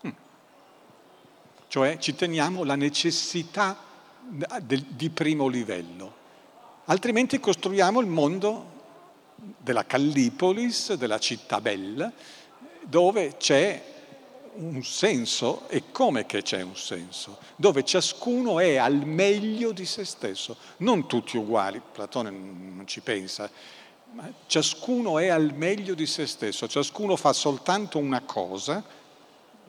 [0.07, 0.11] Mm.
[1.69, 3.77] Cioè ci teniamo la necessità
[4.89, 6.15] di primo livello,
[6.87, 8.75] altrimenti costruiamo il mondo
[9.59, 12.11] della Callipolis, della città bella,
[12.83, 13.95] dove c'è
[14.55, 15.69] un senso.
[15.69, 21.07] E come che c'è un senso, dove ciascuno è al meglio di se stesso, non
[21.07, 23.51] tutti uguali, Platone non ci pensa,
[24.13, 28.83] ma ciascuno è al meglio di se stesso, ciascuno fa soltanto una cosa,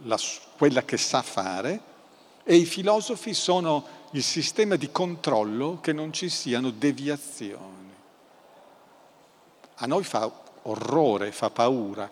[0.03, 0.17] la,
[0.57, 1.79] quella che sa fare,
[2.43, 7.93] e i filosofi sono il sistema di controllo che non ci siano deviazioni.
[9.75, 10.31] A noi fa
[10.63, 12.09] orrore, fa paura.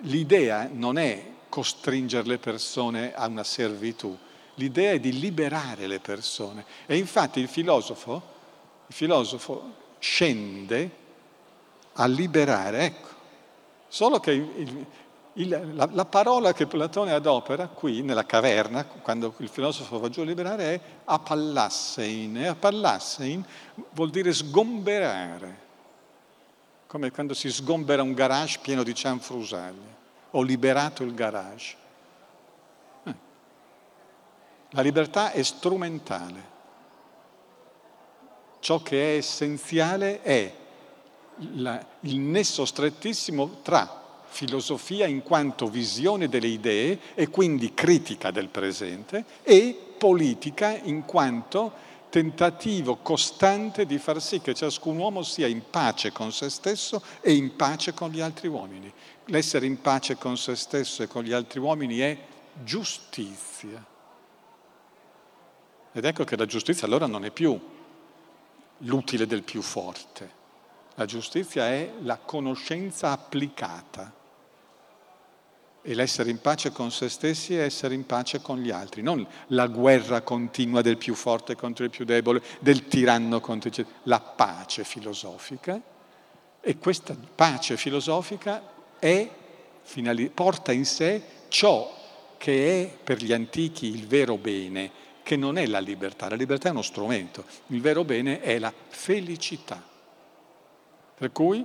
[0.00, 4.16] L'idea non è costringere le persone a una servitù,
[4.54, 6.64] l'idea è di liberare le persone.
[6.86, 8.22] E infatti il filosofo,
[8.86, 10.90] il filosofo scende
[11.94, 13.08] a liberare, ecco.
[13.88, 14.86] Solo che il,
[15.34, 20.20] il, la, la, parola che Platone adopera qui nella caverna, quando il filosofo va giù
[20.20, 22.36] a liberare, è apallassein.
[22.36, 23.44] E apallassein
[23.90, 25.62] vuol dire sgomberare
[26.86, 30.02] come quando si sgombera un garage pieno di cianfrusaglie.
[30.30, 31.76] Ho liberato il garage.
[33.02, 33.14] Eh.
[34.70, 36.52] La libertà è strumentale.
[38.60, 40.54] Ciò che è essenziale è
[41.54, 44.02] la, il nesso strettissimo tra
[44.34, 51.92] filosofia in quanto visione delle idee e quindi critica del presente e politica in quanto
[52.10, 57.32] tentativo costante di far sì che ciascun uomo sia in pace con se stesso e
[57.32, 58.92] in pace con gli altri uomini.
[59.26, 62.18] L'essere in pace con se stesso e con gli altri uomini è
[62.64, 63.84] giustizia.
[65.92, 67.58] Ed ecco che la giustizia allora non è più
[68.78, 70.42] l'utile del più forte.
[70.96, 74.22] La giustizia è la conoscenza applicata
[75.86, 79.26] e l'essere in pace con se stessi è essere in pace con gli altri, non
[79.48, 84.18] la guerra continua del più forte contro il più debole, del tiranno contro il la
[84.18, 85.78] pace filosofica.
[86.58, 88.62] E questa pace filosofica
[88.98, 89.28] è,
[90.32, 91.94] porta in sé ciò
[92.38, 94.90] che è per gli antichi il vero bene,
[95.22, 98.72] che non è la libertà, la libertà è uno strumento, il vero bene è la
[98.88, 99.82] felicità.
[101.14, 101.62] Per cui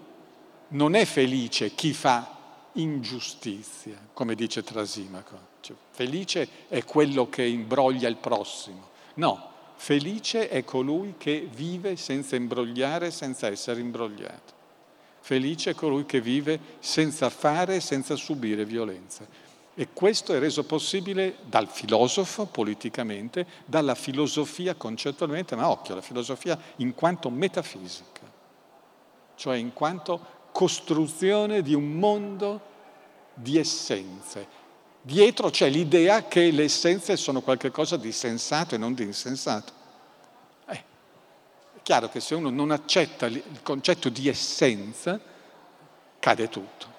[0.70, 2.39] non è felice chi fa
[2.82, 5.48] ingiustizia, come dice Trasimaco.
[5.62, 8.90] Cioè, felice è quello che imbroglia il prossimo.
[9.16, 14.58] No, felice è colui che vive senza imbrogliare, senza essere imbrogliato.
[15.20, 19.28] Felice è colui che vive senza fare, senza subire violenza.
[19.76, 26.60] E questo è reso possibile dal filosofo politicamente, dalla filosofia concettualmente, ma occhio, la filosofia
[26.78, 28.22] in quanto metafisica,
[29.36, 32.62] cioè in quanto costruzione di un mondo
[33.42, 34.58] di essenze.
[35.02, 39.72] Dietro c'è l'idea che le essenze sono qualcosa di sensato e non di insensato.
[40.68, 40.84] Eh,
[41.76, 45.20] è chiaro che se uno non accetta il concetto di essenza,
[46.20, 46.98] cade tutto.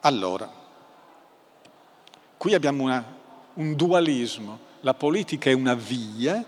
[0.00, 0.52] Allora,
[2.36, 3.04] qui abbiamo una,
[3.54, 6.44] un dualismo, la politica è una via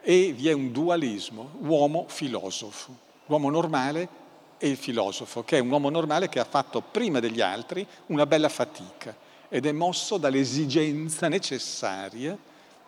[0.00, 2.96] e vi è un dualismo, uomo-filosofo,
[3.26, 4.24] l'uomo normale
[4.58, 8.26] e il filosofo, che è un uomo normale che ha fatto prima degli altri una
[8.26, 9.14] bella fatica
[9.48, 12.36] ed è mosso dall'esigenza necessaria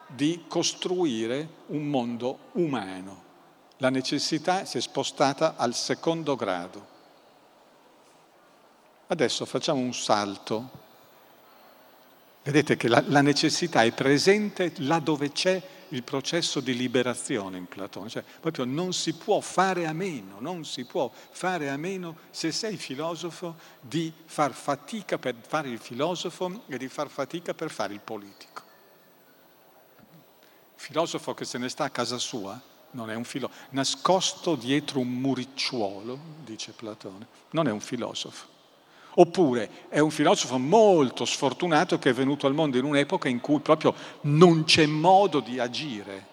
[0.07, 3.27] di costruire un mondo umano.
[3.79, 6.97] La necessità si è spostata al secondo grado.
[9.07, 10.87] Adesso facciamo un salto.
[12.49, 17.67] Vedete che la, la necessità è presente là dove c'è il processo di liberazione in
[17.67, 22.17] Platone, cioè proprio non si può fare a meno, non si può fare a meno
[22.31, 27.71] se sei filosofo di far fatica per fare il filosofo e di far fatica per
[27.71, 28.63] fare il politico.
[30.75, 32.59] Il filosofo che se ne sta a casa sua
[32.93, 38.57] non è un filosofo, nascosto dietro un muricciuolo, dice Platone, non è un filosofo.
[39.21, 43.59] Oppure è un filosofo molto sfortunato che è venuto al mondo in un'epoca in cui
[43.59, 43.93] proprio
[44.23, 46.27] non c'è modo di agire.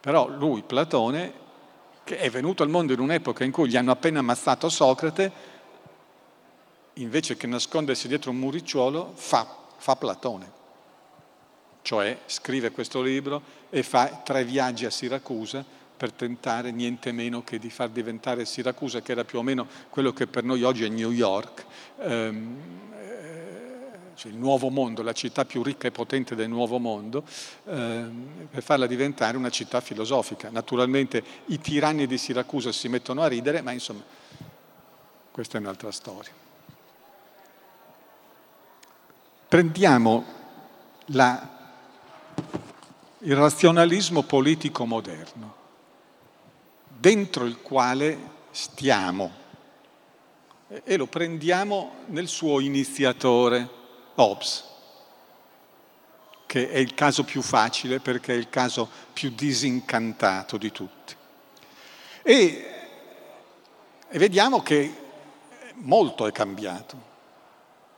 [0.00, 1.32] Però lui, Platone,
[2.04, 5.32] che è venuto al mondo in un'epoca in cui gli hanno appena ammazzato Socrate,
[6.94, 9.46] invece che nascondersi dietro un muricciuolo, fa,
[9.78, 10.58] fa Platone.
[11.82, 15.64] Cioè scrive questo libro e fa tre viaggi a Siracusa
[16.00, 20.14] per tentare niente meno che di far diventare Siracusa, che era più o meno quello
[20.14, 21.66] che per noi oggi è New York,
[21.98, 22.56] ehm,
[22.94, 27.22] eh, cioè il nuovo mondo, la città più ricca e potente del nuovo mondo,
[27.66, 30.48] ehm, per farla diventare una città filosofica.
[30.48, 34.02] Naturalmente i tiranni di Siracusa si mettono a ridere, ma insomma
[35.30, 36.32] questa è un'altra storia.
[39.48, 40.24] Prendiamo
[41.08, 41.48] la,
[43.18, 45.58] il razionalismo politico moderno
[47.00, 48.18] dentro il quale
[48.50, 49.38] stiamo
[50.84, 53.68] e lo prendiamo nel suo iniziatore,
[54.16, 54.64] Hobbes,
[56.44, 61.14] che è il caso più facile perché è il caso più disincantato di tutti.
[62.22, 62.64] E,
[64.06, 64.94] e vediamo che
[65.76, 67.02] molto è cambiato,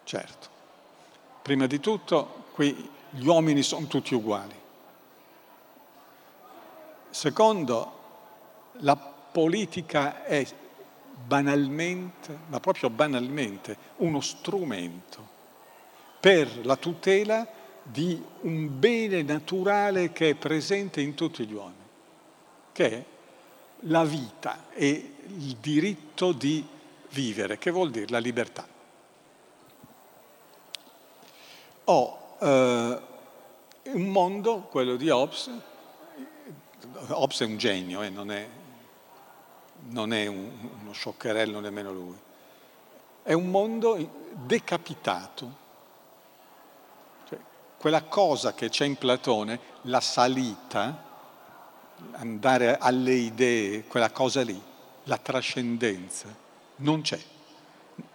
[0.05, 0.49] certo.
[1.43, 4.55] Prima di tutto, qui gli uomini sono tutti uguali.
[7.11, 8.01] Secondo,
[8.83, 10.47] la politica è
[11.27, 15.31] banalmente, ma proprio banalmente, uno strumento
[16.21, 17.47] per la tutela
[17.83, 21.75] di un bene naturale che è presente in tutti gli uomini,
[22.73, 23.05] che è
[23.87, 26.65] la vita e il diritto di
[27.11, 28.67] vivere, che vuol dire la libertà.
[31.85, 33.01] Ho eh,
[33.85, 35.51] un mondo, quello di Hobbes,
[37.09, 38.49] Hobbes è un genio, eh, non è
[39.91, 42.17] non è un, uno scioccherello nemmeno lui.
[43.23, 45.61] È un mondo decapitato.
[47.29, 47.39] Cioè,
[47.77, 51.11] quella cosa che c'è in Platone, la salita,
[52.13, 54.61] andare alle idee, quella cosa lì,
[55.05, 56.35] la trascendenza,
[56.77, 57.21] non c'è.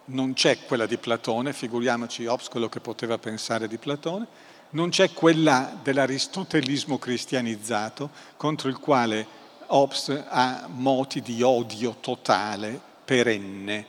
[0.05, 4.28] Non c'è quella di Platone, figuriamoci Hobbes quello che poteva pensare di Platone,
[4.70, 13.86] non c'è quella dell'aristotelismo cristianizzato contro il quale Hobbes ha moti di odio totale, perenne,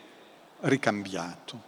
[0.61, 1.67] ricambiato.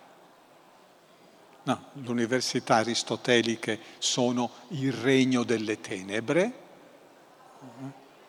[1.63, 6.53] No, le università aristoteliche sono il regno delle tenebre,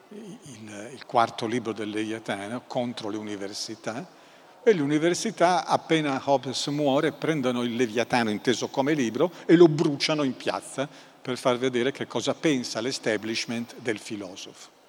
[0.09, 4.19] il, il quarto libro del Leviatano contro le università,
[4.63, 10.21] e le università, appena Hobbes muore, prendono il Leviatano inteso come libro e lo bruciano
[10.21, 10.87] in piazza
[11.21, 14.79] per far vedere che cosa pensa l'establishment del filosofo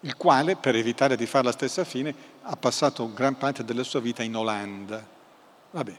[0.00, 4.00] il quale, per evitare di fare la stessa fine, ha passato gran parte della sua
[4.00, 5.06] vita in Olanda.
[5.70, 5.96] Vabbè.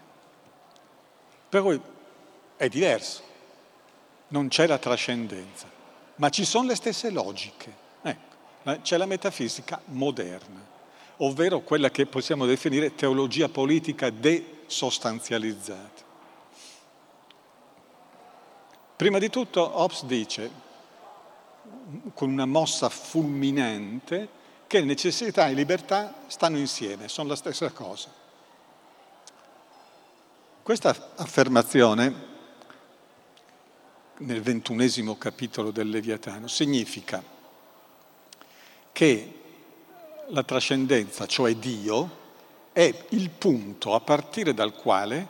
[1.50, 1.82] Per cui
[2.56, 3.24] è diverso,
[4.30, 5.68] non c'è la trascendenza,
[6.16, 7.74] ma ci sono le stesse logiche.
[8.02, 10.78] Ecco, c'è la metafisica moderna.
[11.22, 16.08] ovvero quella che possiamo definire teologia politica desostanzializzata.
[18.96, 20.50] Prima di tutto Hobbes dice,
[22.14, 28.10] con una mossa fulminante, che necessità e libertà stanno insieme, sono la stessa cosa.
[30.62, 32.28] Questa affermazione
[34.18, 37.24] nel ventunesimo capitolo del Leviatano significa
[38.92, 39.34] che
[40.28, 42.18] la trascendenza, cioè Dio,
[42.72, 45.28] è il punto a partire dal quale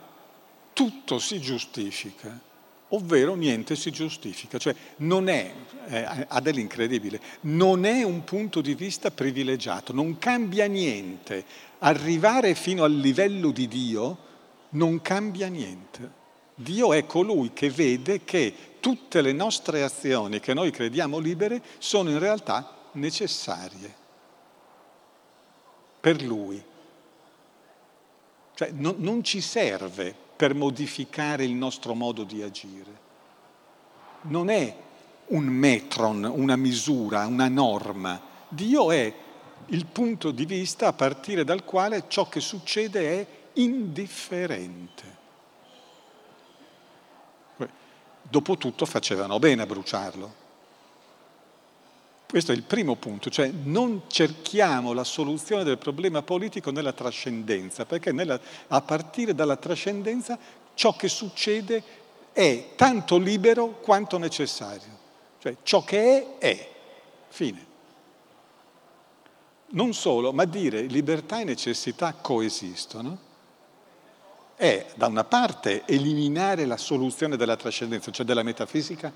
[0.74, 2.48] tutto si giustifica
[2.90, 5.54] ovvero niente si giustifica, cioè non è,
[5.88, 11.46] eh, ha dell'incredibile, non è un punto di vista privilegiato, non cambia niente.
[11.80, 14.18] Arrivare fino al livello di Dio
[14.70, 16.18] non cambia niente.
[16.56, 22.10] Dio è colui che vede che tutte le nostre azioni che noi crediamo libere sono
[22.10, 23.96] in realtà necessarie
[26.00, 26.62] per Lui.
[28.56, 32.98] Cioè non, non ci serve per modificare il nostro modo di agire.
[34.22, 34.74] Non è
[35.26, 38.22] un metron, una misura, una norma.
[38.48, 39.14] Dio è
[39.66, 45.18] il punto di vista a partire dal quale ciò che succede è indifferente.
[48.22, 50.34] Dopotutto facevano bene a bruciarlo.
[52.30, 57.88] Questo è il primo punto, cioè non cerchiamo la soluzione del problema politico nella trascendenza,
[57.88, 60.38] perché nella, a partire dalla trascendenza
[60.76, 61.82] ciò che succede
[62.32, 64.98] è tanto libero quanto necessario.
[65.40, 66.72] Cioè ciò che è, è.
[67.30, 67.66] Fine.
[69.70, 73.18] Non solo, ma dire libertà e necessità coesistono
[74.56, 79.12] è da una parte eliminare la soluzione della trascendenza, cioè della metafisica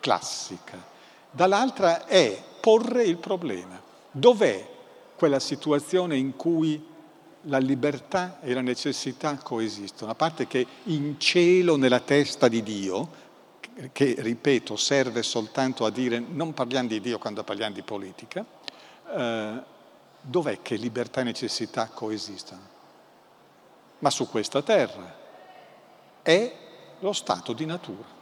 [0.00, 0.94] classica
[1.36, 3.80] dall'altra è porre il problema.
[4.10, 4.74] Dov'è
[5.14, 6.82] quella situazione in cui
[7.42, 10.10] la libertà e la necessità coesistono?
[10.10, 13.24] A parte che in cielo, nella testa di Dio,
[13.92, 18.44] che ripeto serve soltanto a dire non parliamo di Dio quando parliamo di politica,
[19.14, 19.62] eh,
[20.22, 22.74] dov'è che libertà e necessità coesistono?
[23.98, 25.14] Ma su questa terra
[26.22, 26.56] è
[27.00, 28.14] lo stato di natura.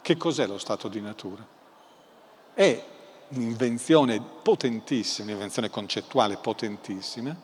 [0.00, 1.55] Che cos'è lo stato di natura?
[2.56, 2.82] È
[3.28, 7.36] un'invenzione potentissima, un'invenzione concettuale potentissima,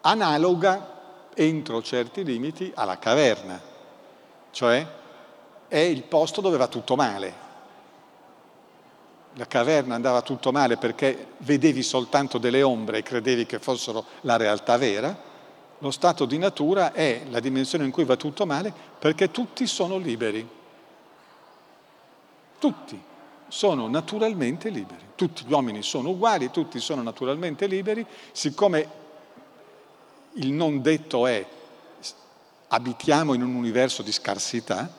[0.00, 3.60] analoga entro certi limiti alla caverna,
[4.52, 4.86] cioè
[5.68, 7.48] è il posto dove va tutto male.
[9.34, 14.38] La caverna andava tutto male perché vedevi soltanto delle ombre e credevi che fossero la
[14.38, 15.14] realtà vera.
[15.76, 19.98] Lo stato di natura è la dimensione in cui va tutto male perché tutti sono
[19.98, 20.48] liberi.
[22.58, 23.08] Tutti
[23.50, 25.08] sono naturalmente liberi.
[25.14, 28.98] Tutti gli uomini sono uguali, tutti sono naturalmente liberi, siccome
[30.34, 31.46] il non detto è
[32.68, 34.90] abitiamo in un universo di scarsità,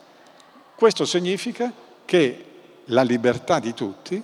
[0.76, 1.72] questo significa
[2.04, 2.46] che
[2.86, 4.22] la libertà di tutti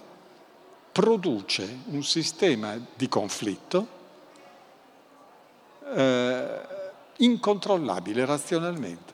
[0.91, 3.87] produce un sistema di conflitto
[5.93, 6.59] eh,
[7.17, 9.13] incontrollabile razionalmente,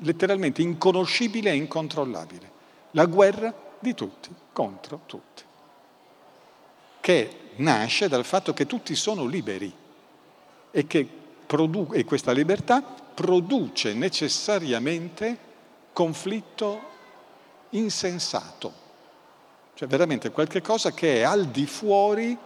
[0.00, 2.50] letteralmente inconoscibile e incontrollabile.
[2.90, 5.42] La guerra di tutti contro tutti,
[7.00, 9.72] che nasce dal fatto che tutti sono liberi
[10.70, 11.08] e che
[11.46, 15.46] produ- e questa libertà produce necessariamente
[15.92, 16.80] conflitto
[17.70, 18.72] insensato,
[19.74, 22.36] cioè veramente qualcosa che è al di fuori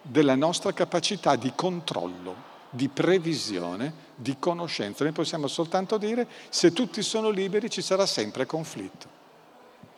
[0.00, 5.04] della nostra capacità di controllo, di previsione, di conoscenza.
[5.04, 9.17] Noi possiamo soltanto dire se tutti sono liberi ci sarà sempre conflitto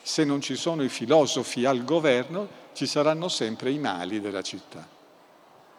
[0.02, 4.86] se non ci sono i filosofi al governo, ci saranno sempre i mali della città.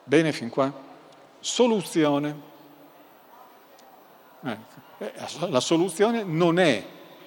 [0.04, 0.72] Bene fin qua?
[1.40, 2.50] Soluzione.
[4.44, 4.58] Eh,
[5.50, 6.86] la soluzione non è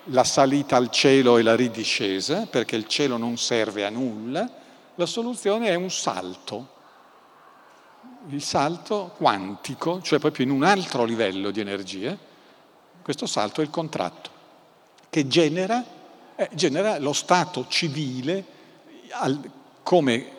[0.09, 4.49] la salita al cielo e la ridiscesa, perché il cielo non serve a nulla,
[4.97, 6.69] la soluzione è un salto,
[8.29, 12.17] il salto quantico, cioè proprio in un altro livello di energia,
[13.03, 14.31] questo salto è il contratto,
[15.11, 15.85] che genera
[16.37, 18.45] eh, genera lo Stato civile
[19.11, 19.39] al,
[19.83, 20.33] come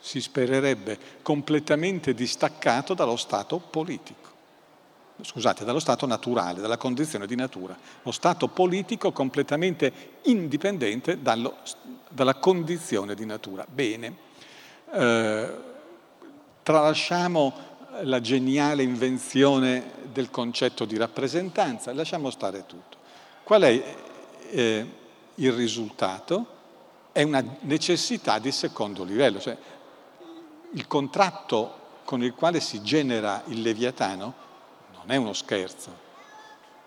[0.00, 4.30] si spererebbe completamente distaccato dallo Stato politico.
[5.20, 7.76] Scusate, dallo Stato naturale, dalla condizione di natura.
[8.02, 9.92] Lo Stato politico completamente
[10.22, 11.58] indipendente dallo,
[12.08, 13.64] dalla condizione di natura.
[13.68, 14.16] Bene,
[14.92, 15.54] eh,
[16.62, 17.70] tralasciamo
[18.02, 22.96] la geniale invenzione del concetto di rappresentanza, lasciamo stare tutto.
[23.44, 23.96] Qual è
[24.50, 24.86] eh,
[25.36, 26.46] il risultato
[27.12, 29.56] è una necessità di secondo livello, cioè
[30.72, 34.34] il contratto con il quale si genera il Leviatano
[34.92, 36.10] non è uno scherzo.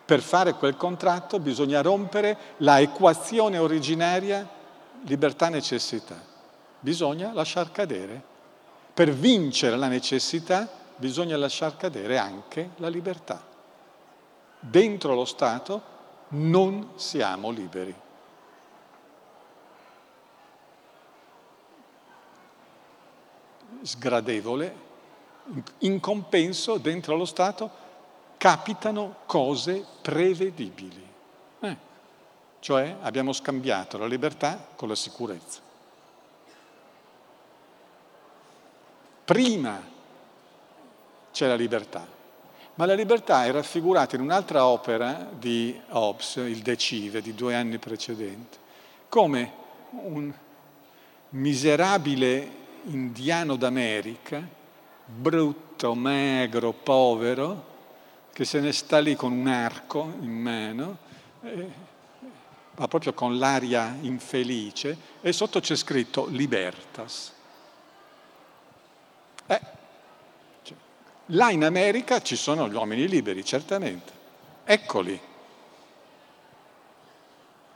[0.06, 4.48] Per fare quel contratto bisogna rompere la equazione originaria
[5.04, 6.22] libertà-necessità.
[6.80, 8.22] Bisogna lasciar cadere.
[8.94, 13.42] Per vincere la necessità bisogna lasciar cadere anche la libertà.
[14.60, 15.94] Dentro lo Stato
[16.30, 18.04] non siamo liberi.
[23.86, 24.84] Sgradevole,
[25.80, 27.84] in compenso dentro lo Stato
[28.38, 31.08] capitano cose prevedibili.
[31.60, 31.78] Eh,
[32.60, 35.62] cioè abbiamo scambiato la libertà con la sicurezza.
[39.24, 39.82] Prima
[41.32, 42.06] c'è la libertà,
[42.76, 47.78] ma la libertà è raffigurata in un'altra opera di Hobbes, il Decive, di due anni
[47.78, 48.58] precedenti,
[49.10, 49.52] come
[49.92, 50.34] un
[51.30, 54.46] miserabile indiano d'America,
[55.06, 57.74] brutto, magro, povero,
[58.34, 60.98] che se ne sta lì con un arco in mano,
[61.42, 61.72] eh,
[62.76, 67.34] ma proprio con l'aria infelice, e sotto c'è scritto libertas.
[69.48, 69.62] Eh,
[70.64, 70.78] cioè,
[71.28, 74.12] là in America ci sono gli uomini liberi, certamente.
[74.66, 75.20] Eccoli.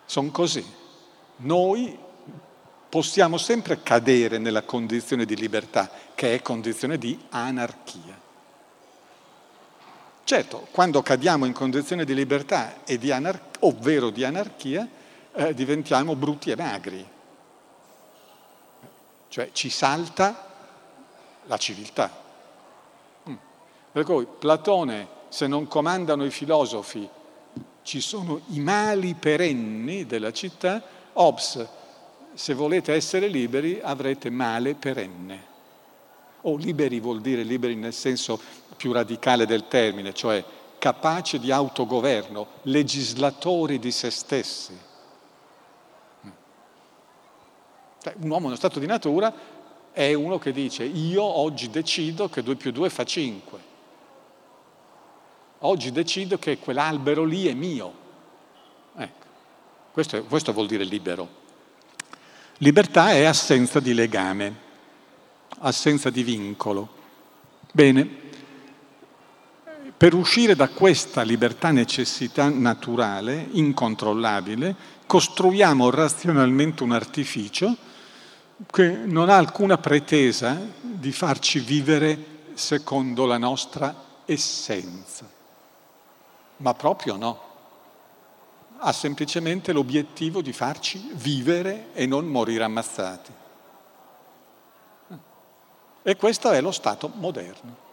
[0.05, 0.65] Sono così.
[1.37, 1.97] Noi
[2.89, 8.17] possiamo sempre cadere nella condizione di libertà, che è condizione di anarchia.
[10.23, 14.87] Certo, quando cadiamo in condizioni di libertà di anar- ovvero di anarchia,
[15.33, 17.07] eh, diventiamo brutti e magri.
[19.27, 20.47] Cioè ci salta
[21.45, 22.11] la civiltà.
[23.29, 23.35] Mm.
[23.91, 27.07] Per cui Platone, se non comandano i filosofi,
[27.83, 30.81] ci sono i mali perenni della città,
[31.13, 31.67] Hobbes,
[32.39, 35.43] se volete essere liberi, avrete male perenne.
[36.43, 38.39] O liberi vuol dire liberi nel senso
[38.77, 40.41] più radicale del termine, cioè
[40.77, 44.79] capaci di autogoverno, legislatori di se stessi.
[48.01, 49.33] Cioè, un uomo in stato di natura
[49.91, 53.59] è uno che dice io oggi decido che 2 più 2 fa 5.
[55.59, 57.93] Oggi decido che quell'albero lì è mio.
[58.95, 59.25] Ecco,
[59.91, 61.38] questo, questo vuol dire libero.
[62.61, 64.53] Libertà è assenza di legame,
[65.59, 66.89] assenza di vincolo.
[67.71, 68.05] Bene,
[69.95, 77.77] per uscire da questa libertà necessità naturale, incontrollabile, costruiamo razionalmente un artificio
[78.69, 83.95] che non ha alcuna pretesa di farci vivere secondo la nostra
[84.25, 85.25] essenza,
[86.57, 87.48] ma proprio no.
[88.79, 93.31] Ha semplicemente l'obiettivo di farci vivere e non morire ammazzati.
[96.01, 97.87] E questo è lo Stato moderno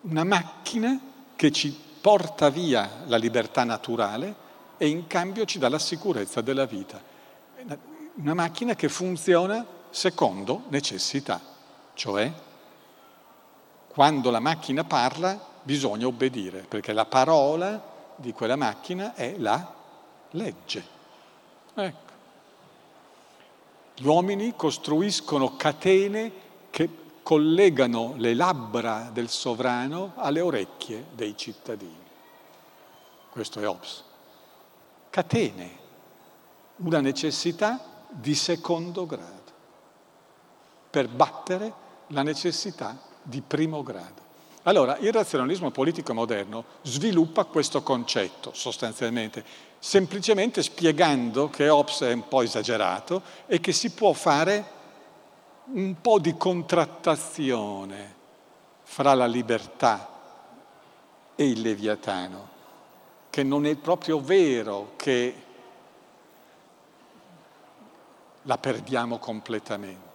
[0.00, 0.98] una macchina
[1.34, 6.66] che ci porta via la libertà naturale e in cambio ci dà la sicurezza della
[6.66, 7.00] vita.
[8.14, 11.40] Una macchina che funziona secondo necessità,
[11.94, 12.32] cioè
[13.88, 17.87] quando la macchina parla bisogna obbedire, perché la parola
[18.18, 19.74] di quella macchina è la
[20.30, 20.86] legge.
[21.74, 22.12] Ecco.
[23.94, 26.32] Gli uomini costruiscono catene
[26.70, 32.06] che collegano le labbra del sovrano alle orecchie dei cittadini.
[33.30, 34.04] Questo è Hobbes.
[35.10, 35.78] Catene,
[36.76, 39.52] una necessità di secondo grado,
[40.90, 41.72] per battere
[42.08, 44.27] la necessità di primo grado.
[44.68, 49.42] Allora, il razionalismo politico moderno sviluppa questo concetto sostanzialmente,
[49.78, 54.76] semplicemente spiegando che Hobbes è un po' esagerato e che si può fare
[55.72, 58.14] un po' di contrattazione
[58.82, 60.06] fra la libertà
[61.34, 62.48] e il Leviatano,
[63.30, 65.34] che non è proprio vero che
[68.42, 70.07] la perdiamo completamente.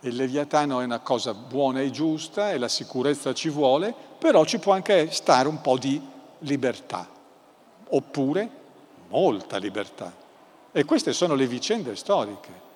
[0.00, 4.58] Il Leviatano è una cosa buona e giusta e la sicurezza ci vuole, però ci
[4.58, 6.00] può anche stare un po' di
[6.40, 7.06] libertà,
[7.88, 8.50] oppure
[9.08, 10.12] molta libertà.
[10.72, 12.68] E queste sono le vicende storiche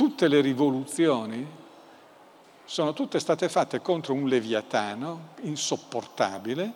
[0.00, 1.46] tutte le rivoluzioni
[2.64, 6.72] sono tutte state fatte contro un leviatano insopportabile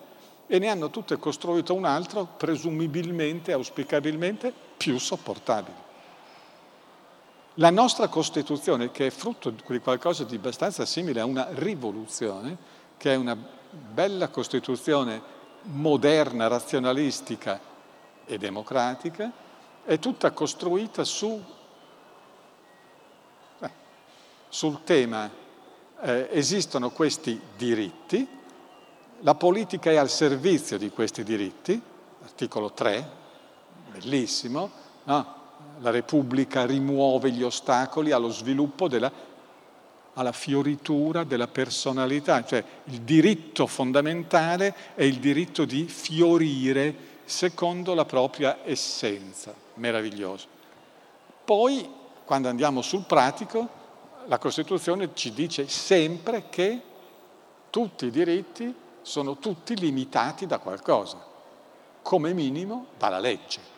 [0.47, 5.84] e ne hanno tutte costruito un altro, presumibilmente, auspicabilmente, più sopportabile.
[7.59, 12.57] La nostra Costituzione, che è frutto di qualcosa di abbastanza simile a una rivoluzione,
[12.97, 15.23] che è una bella Costituzione
[15.63, 17.61] moderna, razionalistica
[18.25, 19.31] e democratica,
[19.85, 21.43] è tutta costruita su
[24.55, 25.29] sul tema
[26.01, 28.25] eh, esistono questi diritti,
[29.23, 31.81] la politica è al servizio di questi diritti,
[32.23, 33.11] articolo 3,
[33.91, 34.71] bellissimo,
[35.05, 35.44] no?
[35.85, 39.13] La Repubblica rimuove gli ostacoli allo sviluppo della
[40.15, 48.05] alla fioritura della personalità, cioè il diritto fondamentale è il diritto di fiorire secondo la
[48.05, 50.47] propria essenza, meraviglioso.
[51.45, 51.89] Poi,
[52.25, 53.69] quando andiamo sul pratico,
[54.27, 56.81] la Costituzione ci dice sempre che
[57.71, 58.73] tutti i diritti
[59.03, 61.19] sono tutti limitati da qualcosa,
[62.03, 63.74] come minimo dalla legge.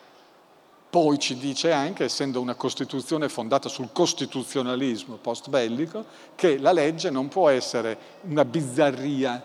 [0.99, 7.27] Poi ci dice anche, essendo una Costituzione fondata sul costituzionalismo post-bellico, che la legge non
[7.27, 9.43] può essere una bizzarria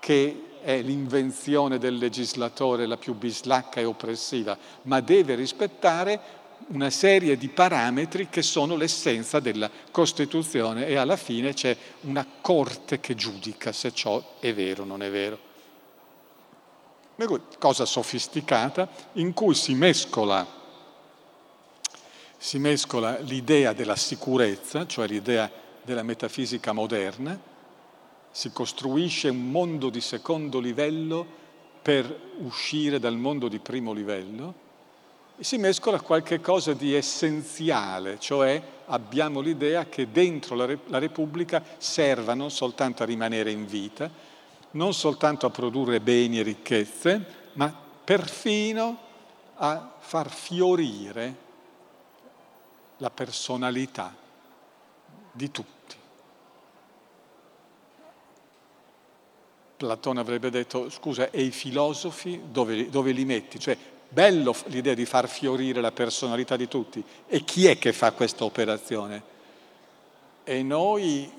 [0.00, 6.20] che è l'invenzione del legislatore la più bislacca e oppressiva, ma deve rispettare
[6.70, 12.98] una serie di parametri che sono l'essenza della Costituzione e alla fine c'è una corte
[12.98, 15.45] che giudica se ciò è vero o non è vero
[17.58, 20.46] cosa sofisticata in cui si mescola,
[22.36, 25.50] si mescola l'idea della sicurezza, cioè l'idea
[25.82, 27.38] della metafisica moderna,
[28.30, 31.26] si costruisce un mondo di secondo livello
[31.80, 34.64] per uscire dal mondo di primo livello
[35.38, 42.34] e si mescola qualche cosa di essenziale, cioè abbiamo l'idea che dentro la Repubblica serva
[42.34, 44.10] non soltanto a rimanere in vita,
[44.76, 47.24] non soltanto a produrre beni e ricchezze,
[47.54, 47.74] ma
[48.04, 48.98] perfino
[49.56, 51.44] a far fiorire
[52.98, 54.14] la personalità
[55.32, 55.74] di tutti.
[59.76, 63.58] Platone avrebbe detto, scusa, e i filosofi dove, dove li metti?
[63.58, 63.76] Cioè,
[64.08, 67.02] bello l'idea di far fiorire la personalità di tutti.
[67.26, 69.34] E chi è che fa questa operazione?
[70.44, 71.30] E noi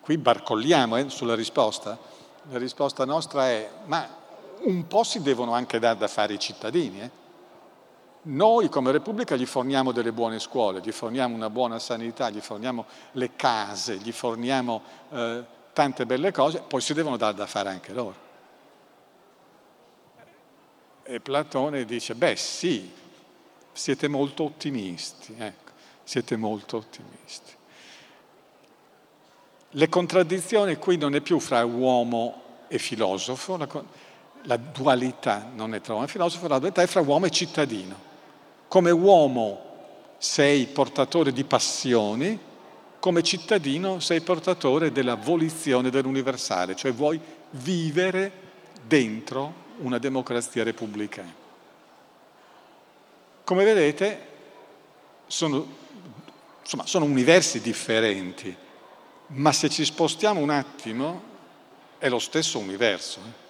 [0.00, 2.10] qui barcolliamo eh, sulla risposta
[2.50, 4.06] la risposta nostra è, ma
[4.62, 7.00] un po' si devono anche dare da fare i cittadini.
[7.00, 7.10] Eh?
[8.24, 12.86] Noi come Repubblica gli forniamo delle buone scuole, gli forniamo una buona sanità, gli forniamo
[13.12, 17.92] le case, gli forniamo eh, tante belle cose, poi si devono dare da fare anche
[17.92, 18.30] loro.
[21.02, 22.92] E Platone dice, beh sì,
[23.72, 25.72] siete molto ottimisti, ecco,
[26.04, 27.60] siete molto ottimisti.
[29.74, 33.68] Le contraddizioni qui non è più fra uomo e filosofo, la,
[34.42, 38.10] la dualità non è tra uomo e filosofo, la dualità è fra uomo e cittadino.
[38.68, 39.70] Come uomo
[40.18, 42.38] sei portatore di passioni,
[42.98, 47.18] come cittadino sei portatore della volizione dell'universale, cioè vuoi
[47.50, 48.30] vivere
[48.86, 51.34] dentro una democrazia repubblicana.
[53.44, 54.26] Come vedete
[55.26, 55.66] sono,
[56.60, 58.54] insomma, sono universi differenti,
[59.34, 61.30] ma se ci spostiamo un attimo
[61.98, 63.20] è lo stesso universo.
[63.20, 63.40] Eh.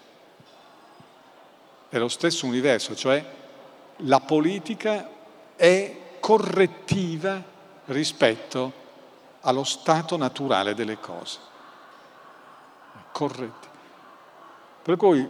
[1.89, 3.25] È lo stesso universo, cioè
[3.97, 5.09] la politica
[5.57, 7.43] è correttiva
[7.87, 8.81] rispetto
[9.41, 11.39] allo stato naturale delle cose.
[13.11, 13.71] Correttiva.
[14.83, 15.29] Per cui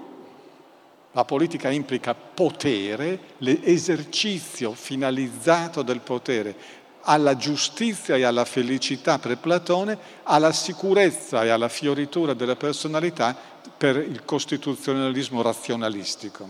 [1.13, 6.57] la politica implica potere, l'esercizio finalizzato del potere,
[7.03, 13.37] alla giustizia e alla felicità per Platone, alla sicurezza e alla fioritura della personalità
[13.77, 16.49] per il costituzionalismo razionalistico.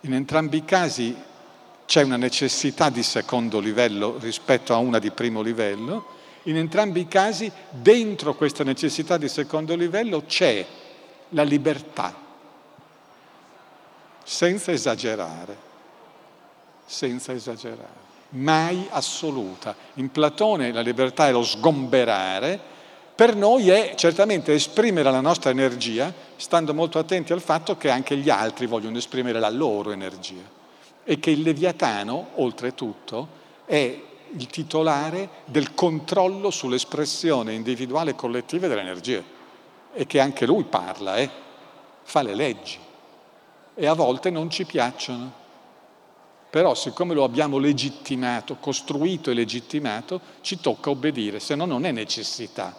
[0.00, 1.16] In entrambi i casi
[1.86, 7.08] c'è una necessità di secondo livello rispetto a una di primo livello, in entrambi i
[7.08, 10.66] casi dentro questa necessità di secondo livello c'è
[11.30, 12.14] la libertà,
[14.24, 15.70] senza esagerare
[16.84, 19.74] senza esagerare, mai assoluta.
[19.94, 22.70] In Platone la libertà è lo sgomberare,
[23.14, 28.16] per noi è certamente esprimere la nostra energia, stando molto attenti al fatto che anche
[28.16, 30.60] gli altri vogliono esprimere la loro energia.
[31.04, 34.00] E che il Leviatano, oltretutto, è
[34.34, 39.22] il titolare del controllo sull'espressione individuale e collettiva dell'energia.
[39.92, 41.30] E che anche lui parla, eh?
[42.02, 42.78] fa le leggi.
[43.74, 45.40] E a volte non ci piacciono
[46.52, 51.92] però siccome lo abbiamo legittimato, costruito e legittimato, ci tocca obbedire, se no non è
[51.92, 52.76] necessità,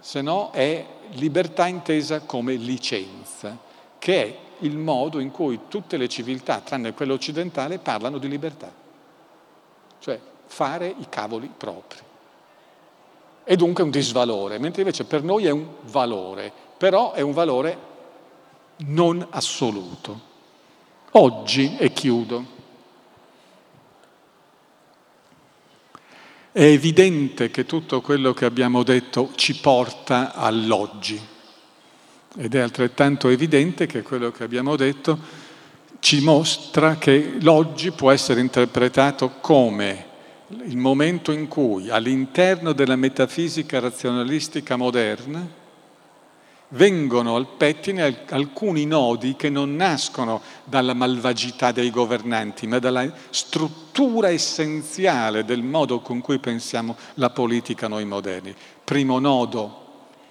[0.00, 3.58] se no è libertà intesa come licenza,
[3.98, 8.72] che è il modo in cui tutte le civiltà, tranne quella occidentale, parlano di libertà,
[9.98, 11.98] cioè fare i cavoli propri.
[13.44, 17.32] E dunque è un disvalore, mentre invece per noi è un valore, però è un
[17.32, 17.78] valore
[18.86, 20.30] non assoluto.
[21.10, 22.60] Oggi, e chiudo,
[26.54, 31.18] È evidente che tutto quello che abbiamo detto ci porta all'oggi.
[32.36, 35.18] Ed è altrettanto evidente che quello che abbiamo detto
[36.00, 40.06] ci mostra che l'oggi può essere interpretato come
[40.66, 45.60] il momento in cui all'interno della metafisica razionalistica moderna
[46.72, 54.30] vengono al pettine alcuni nodi che non nascono dalla malvagità dei governanti, ma dalla struttura
[54.30, 58.54] essenziale del modo con cui pensiamo la politica noi moderni.
[58.84, 59.80] Primo nodo,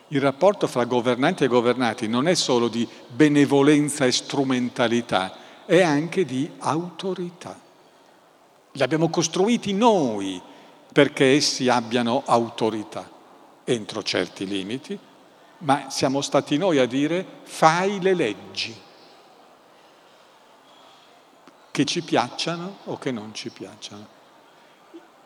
[0.09, 5.35] il rapporto fra governanti e governati non è solo di benevolenza e strumentalità,
[5.65, 7.59] è anche di autorità.
[8.73, 10.41] Li abbiamo costruiti noi
[10.91, 13.09] perché essi abbiano autorità,
[13.63, 14.97] entro certi limiti,
[15.61, 18.75] ma siamo stati noi a dire fai le leggi,
[21.71, 24.19] che ci piacciono o che non ci piacciono.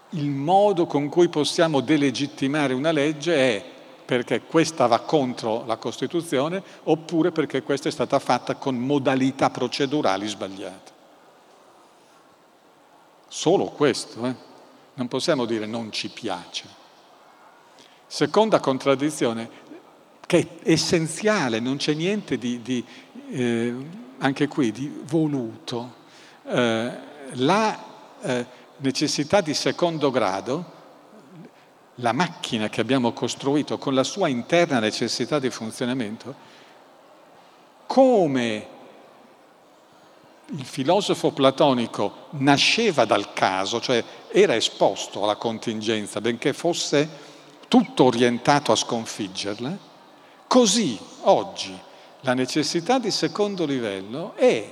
[0.10, 3.66] Il modo con cui possiamo delegittimare una legge è
[4.06, 10.28] perché questa va contro la Costituzione oppure perché questa è stata fatta con modalità procedurali
[10.28, 10.94] sbagliate.
[13.28, 14.36] Solo questo, eh?
[14.94, 16.84] non possiamo dire non ci piace.
[18.08, 19.50] Seconda contraddizione,
[20.26, 22.84] che è essenziale, non c'è niente di, di
[23.32, 23.74] eh,
[24.20, 26.04] anche qui, di voluto.
[26.48, 26.92] Eh,
[27.34, 27.84] la
[28.22, 28.46] eh,
[28.78, 30.74] necessità di secondo grado,
[31.96, 36.54] la macchina che abbiamo costruito con la sua interna necessità di funzionamento,
[37.86, 38.68] come
[40.48, 47.08] il filosofo platonico nasceva dal caso, cioè era esposto alla contingenza, benché fosse
[47.68, 49.78] tutto orientato a sconfiggerla,
[50.48, 51.78] Così oggi
[52.22, 54.70] la necessità di secondo livello è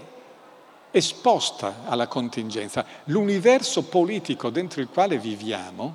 [0.92, 2.86] esposta alla contingenza.
[3.06, 5.94] L'universo politico dentro il quale viviamo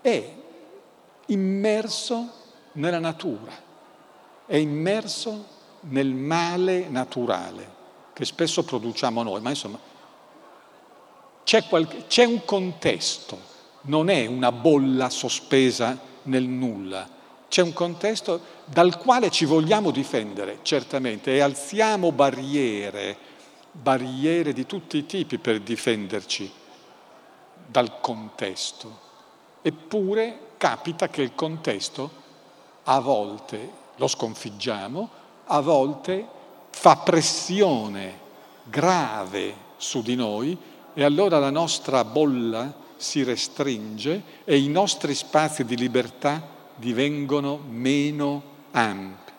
[0.00, 0.34] è
[1.26, 2.32] immerso
[2.72, 3.52] nella natura,
[4.46, 7.76] è immerso nel male naturale
[8.12, 9.78] che spesso produciamo noi, ma insomma
[11.44, 13.38] c'è, qualche, c'è un contesto,
[13.82, 17.16] non è una bolla sospesa nel nulla
[17.48, 23.16] c'è un contesto dal quale ci vogliamo difendere, certamente, e alziamo barriere,
[23.72, 26.50] barriere di tutti i tipi per difenderci
[27.66, 29.06] dal contesto.
[29.62, 32.10] Eppure capita che il contesto
[32.84, 35.10] a volte lo sconfiggiamo,
[35.46, 36.26] a volte
[36.70, 38.26] fa pressione
[38.64, 40.56] grave su di noi
[40.92, 48.42] e allora la nostra bolla si restringe e i nostri spazi di libertà divengono meno
[48.70, 49.32] ampi.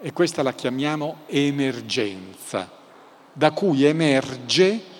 [0.00, 2.70] E questa la chiamiamo emergenza,
[3.32, 4.96] da cui emerge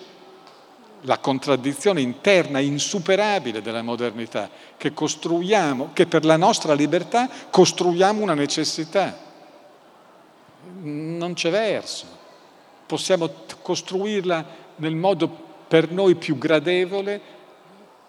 [1.02, 8.34] la contraddizione interna insuperabile della modernità, che costruiamo, che per la nostra libertà costruiamo una
[8.34, 9.16] necessità.
[10.80, 12.06] Non c'è verso.
[12.86, 13.30] Possiamo
[13.62, 14.44] costruirla
[14.76, 15.28] nel modo
[15.68, 17.20] per noi più gradevole,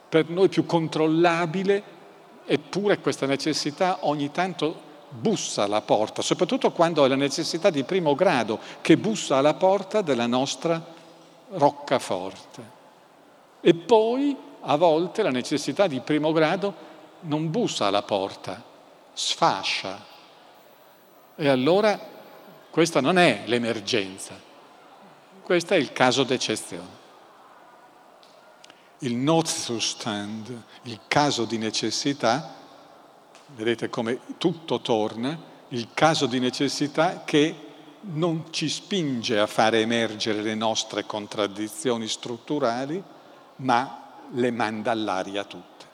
[0.10, 1.98] per noi più controllabile,
[2.52, 8.16] Eppure questa necessità ogni tanto bussa alla porta, soprattutto quando è la necessità di primo
[8.16, 10.84] grado che bussa alla porta della nostra
[11.52, 12.78] roccaforte.
[13.62, 16.74] E poi a volte la necessità di primo grado
[17.22, 18.64] non bussa alla porta,
[19.14, 20.04] sfascia.
[21.36, 22.00] E allora
[22.72, 24.34] questa non è l'emergenza,
[25.44, 26.98] questo è il caso d'eccezione
[29.00, 32.56] il Notzustand, il caso di necessità,
[33.56, 35.38] vedete come tutto torna,
[35.70, 37.68] il caso di necessità che
[38.02, 43.04] non ci spinge a fare emergere le nostre contraddizioni strutturali,
[43.58, 45.86] ma le manda all'aria tutte.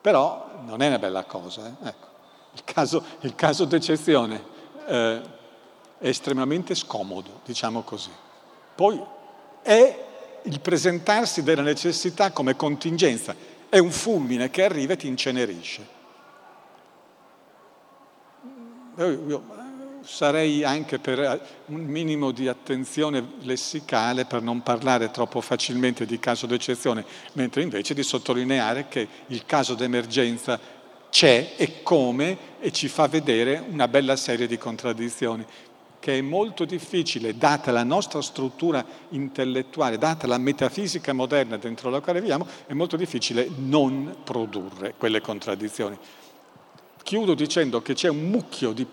[0.00, 1.66] Però non è una bella cosa.
[1.66, 1.88] Eh?
[1.88, 2.06] Ecco,
[2.54, 4.42] il, caso, il caso d'eccezione
[4.86, 5.20] eh,
[5.98, 8.10] è estremamente scomodo, diciamo così.
[8.74, 9.00] Poi
[9.62, 10.04] è
[10.42, 13.34] il presentarsi della necessità come contingenza
[13.68, 15.96] è un fulmine che arriva e ti incenerisce.
[18.96, 19.44] Io
[20.02, 26.46] sarei anche per un minimo di attenzione lessicale per non parlare troppo facilmente di caso
[26.46, 27.04] d'eccezione,
[27.34, 30.58] mentre invece di sottolineare che il caso d'emergenza
[31.10, 35.44] c'è e come e ci fa vedere una bella serie di contraddizioni
[36.08, 42.00] che è molto difficile, data la nostra struttura intellettuale, data la metafisica moderna dentro la
[42.00, 45.98] quale viviamo, è molto difficile non produrre quelle contraddizioni.
[47.02, 48.86] Chiudo dicendo che c'è un mucchio di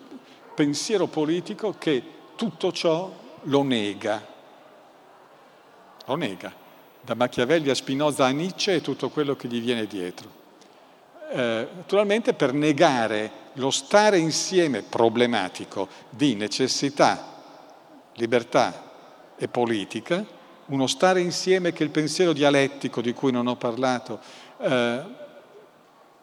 [0.53, 2.03] pensiero politico che
[2.35, 3.09] tutto ciò
[3.43, 4.27] lo nega,
[6.07, 6.53] lo nega,
[6.99, 10.27] da Machiavelli a Spinoza a Nietzsche e tutto quello che gli viene dietro.
[11.31, 17.33] Eh, naturalmente per negare lo stare insieme problematico di necessità,
[18.13, 18.83] libertà
[19.37, 20.25] e politica,
[20.67, 24.19] uno stare insieme che il pensiero dialettico di cui non ho parlato
[24.57, 25.03] eh,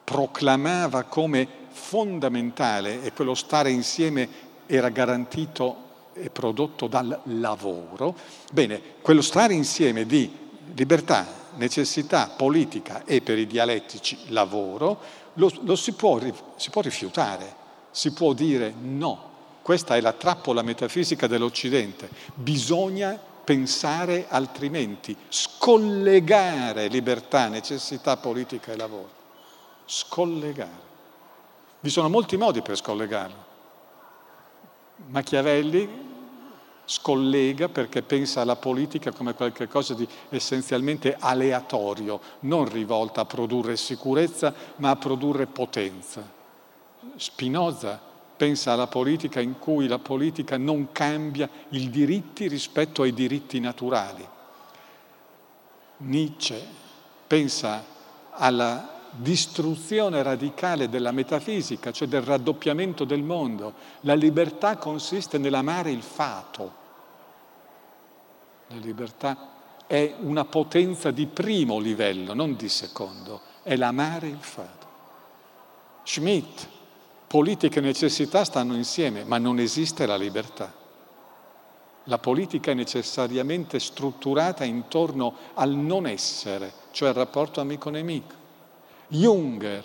[0.03, 8.15] proclamava come fondamentale e quello stare insieme era garantito e prodotto dal lavoro,
[8.51, 10.31] bene, quello stare insieme di
[10.75, 16.19] libertà, necessità politica e per i dialettici lavoro, lo, lo si, può,
[16.55, 17.55] si può rifiutare,
[17.91, 19.31] si può dire no.
[19.61, 22.09] Questa è la trappola metafisica dell'Occidente.
[22.33, 29.11] Bisogna pensare altrimenti, scollegare libertà, necessità politica e lavoro.
[29.85, 30.91] Scollegare.
[31.79, 33.51] Vi sono molti modi per scollegarlo.
[35.07, 36.02] Machiavelli
[36.85, 44.53] scollega perché pensa alla politica come qualcosa di essenzialmente aleatorio, non rivolta a produrre sicurezza,
[44.77, 46.27] ma a produrre potenza.
[47.15, 47.99] Spinoza
[48.35, 54.27] pensa alla politica in cui la politica non cambia i diritti rispetto ai diritti naturali.
[55.97, 56.61] Nietzsche
[57.27, 57.85] pensa
[58.31, 63.73] alla distruzione radicale della metafisica, cioè del raddoppiamento del mondo.
[64.01, 66.81] La libertà consiste nell'amare il fato.
[68.67, 69.49] La libertà
[69.85, 74.87] è una potenza di primo livello, non di secondo, è l'amare il fato.
[76.03, 76.67] Schmidt,
[77.27, 80.81] politica e necessità stanno insieme, ma non esiste la libertà.
[82.07, 88.41] La politica è necessariamente strutturata intorno al non essere, cioè al rapporto amico-nemico.
[89.13, 89.83] Junger,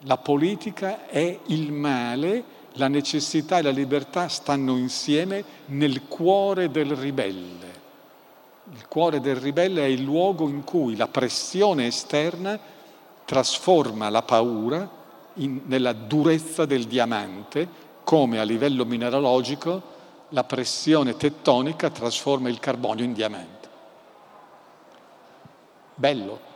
[0.00, 6.96] la politica è il male, la necessità e la libertà stanno insieme nel cuore del
[6.96, 7.80] ribelle.
[8.72, 12.58] Il cuore del ribelle è il luogo in cui la pressione esterna
[13.24, 14.90] trasforma la paura
[15.34, 17.68] in, nella durezza del diamante,
[18.02, 19.90] come a livello mineralogico
[20.30, 23.68] la pressione tettonica trasforma il carbonio in diamante.
[25.94, 26.50] Bello,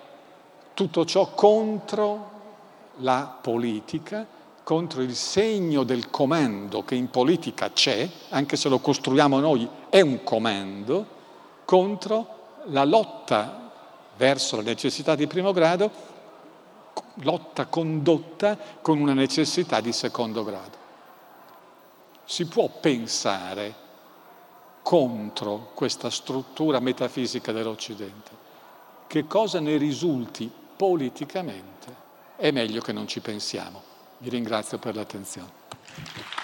[0.76, 2.30] tutto ciò contro
[2.96, 4.26] la politica,
[4.62, 10.02] contro il segno del comando che in politica c'è, anche se lo costruiamo noi, è
[10.02, 11.06] un comando,
[11.64, 13.70] contro la lotta
[14.18, 15.90] verso la necessità di primo grado,
[17.22, 20.76] lotta condotta con una necessità di secondo grado.
[22.26, 23.74] Si può pensare
[24.82, 28.30] contro questa struttura metafisica dell'Occidente.
[29.06, 31.94] Che cosa ne risulti politicamente
[32.36, 33.82] è meglio che non ci pensiamo.
[34.18, 36.35] Vi ringrazio per l'attenzione.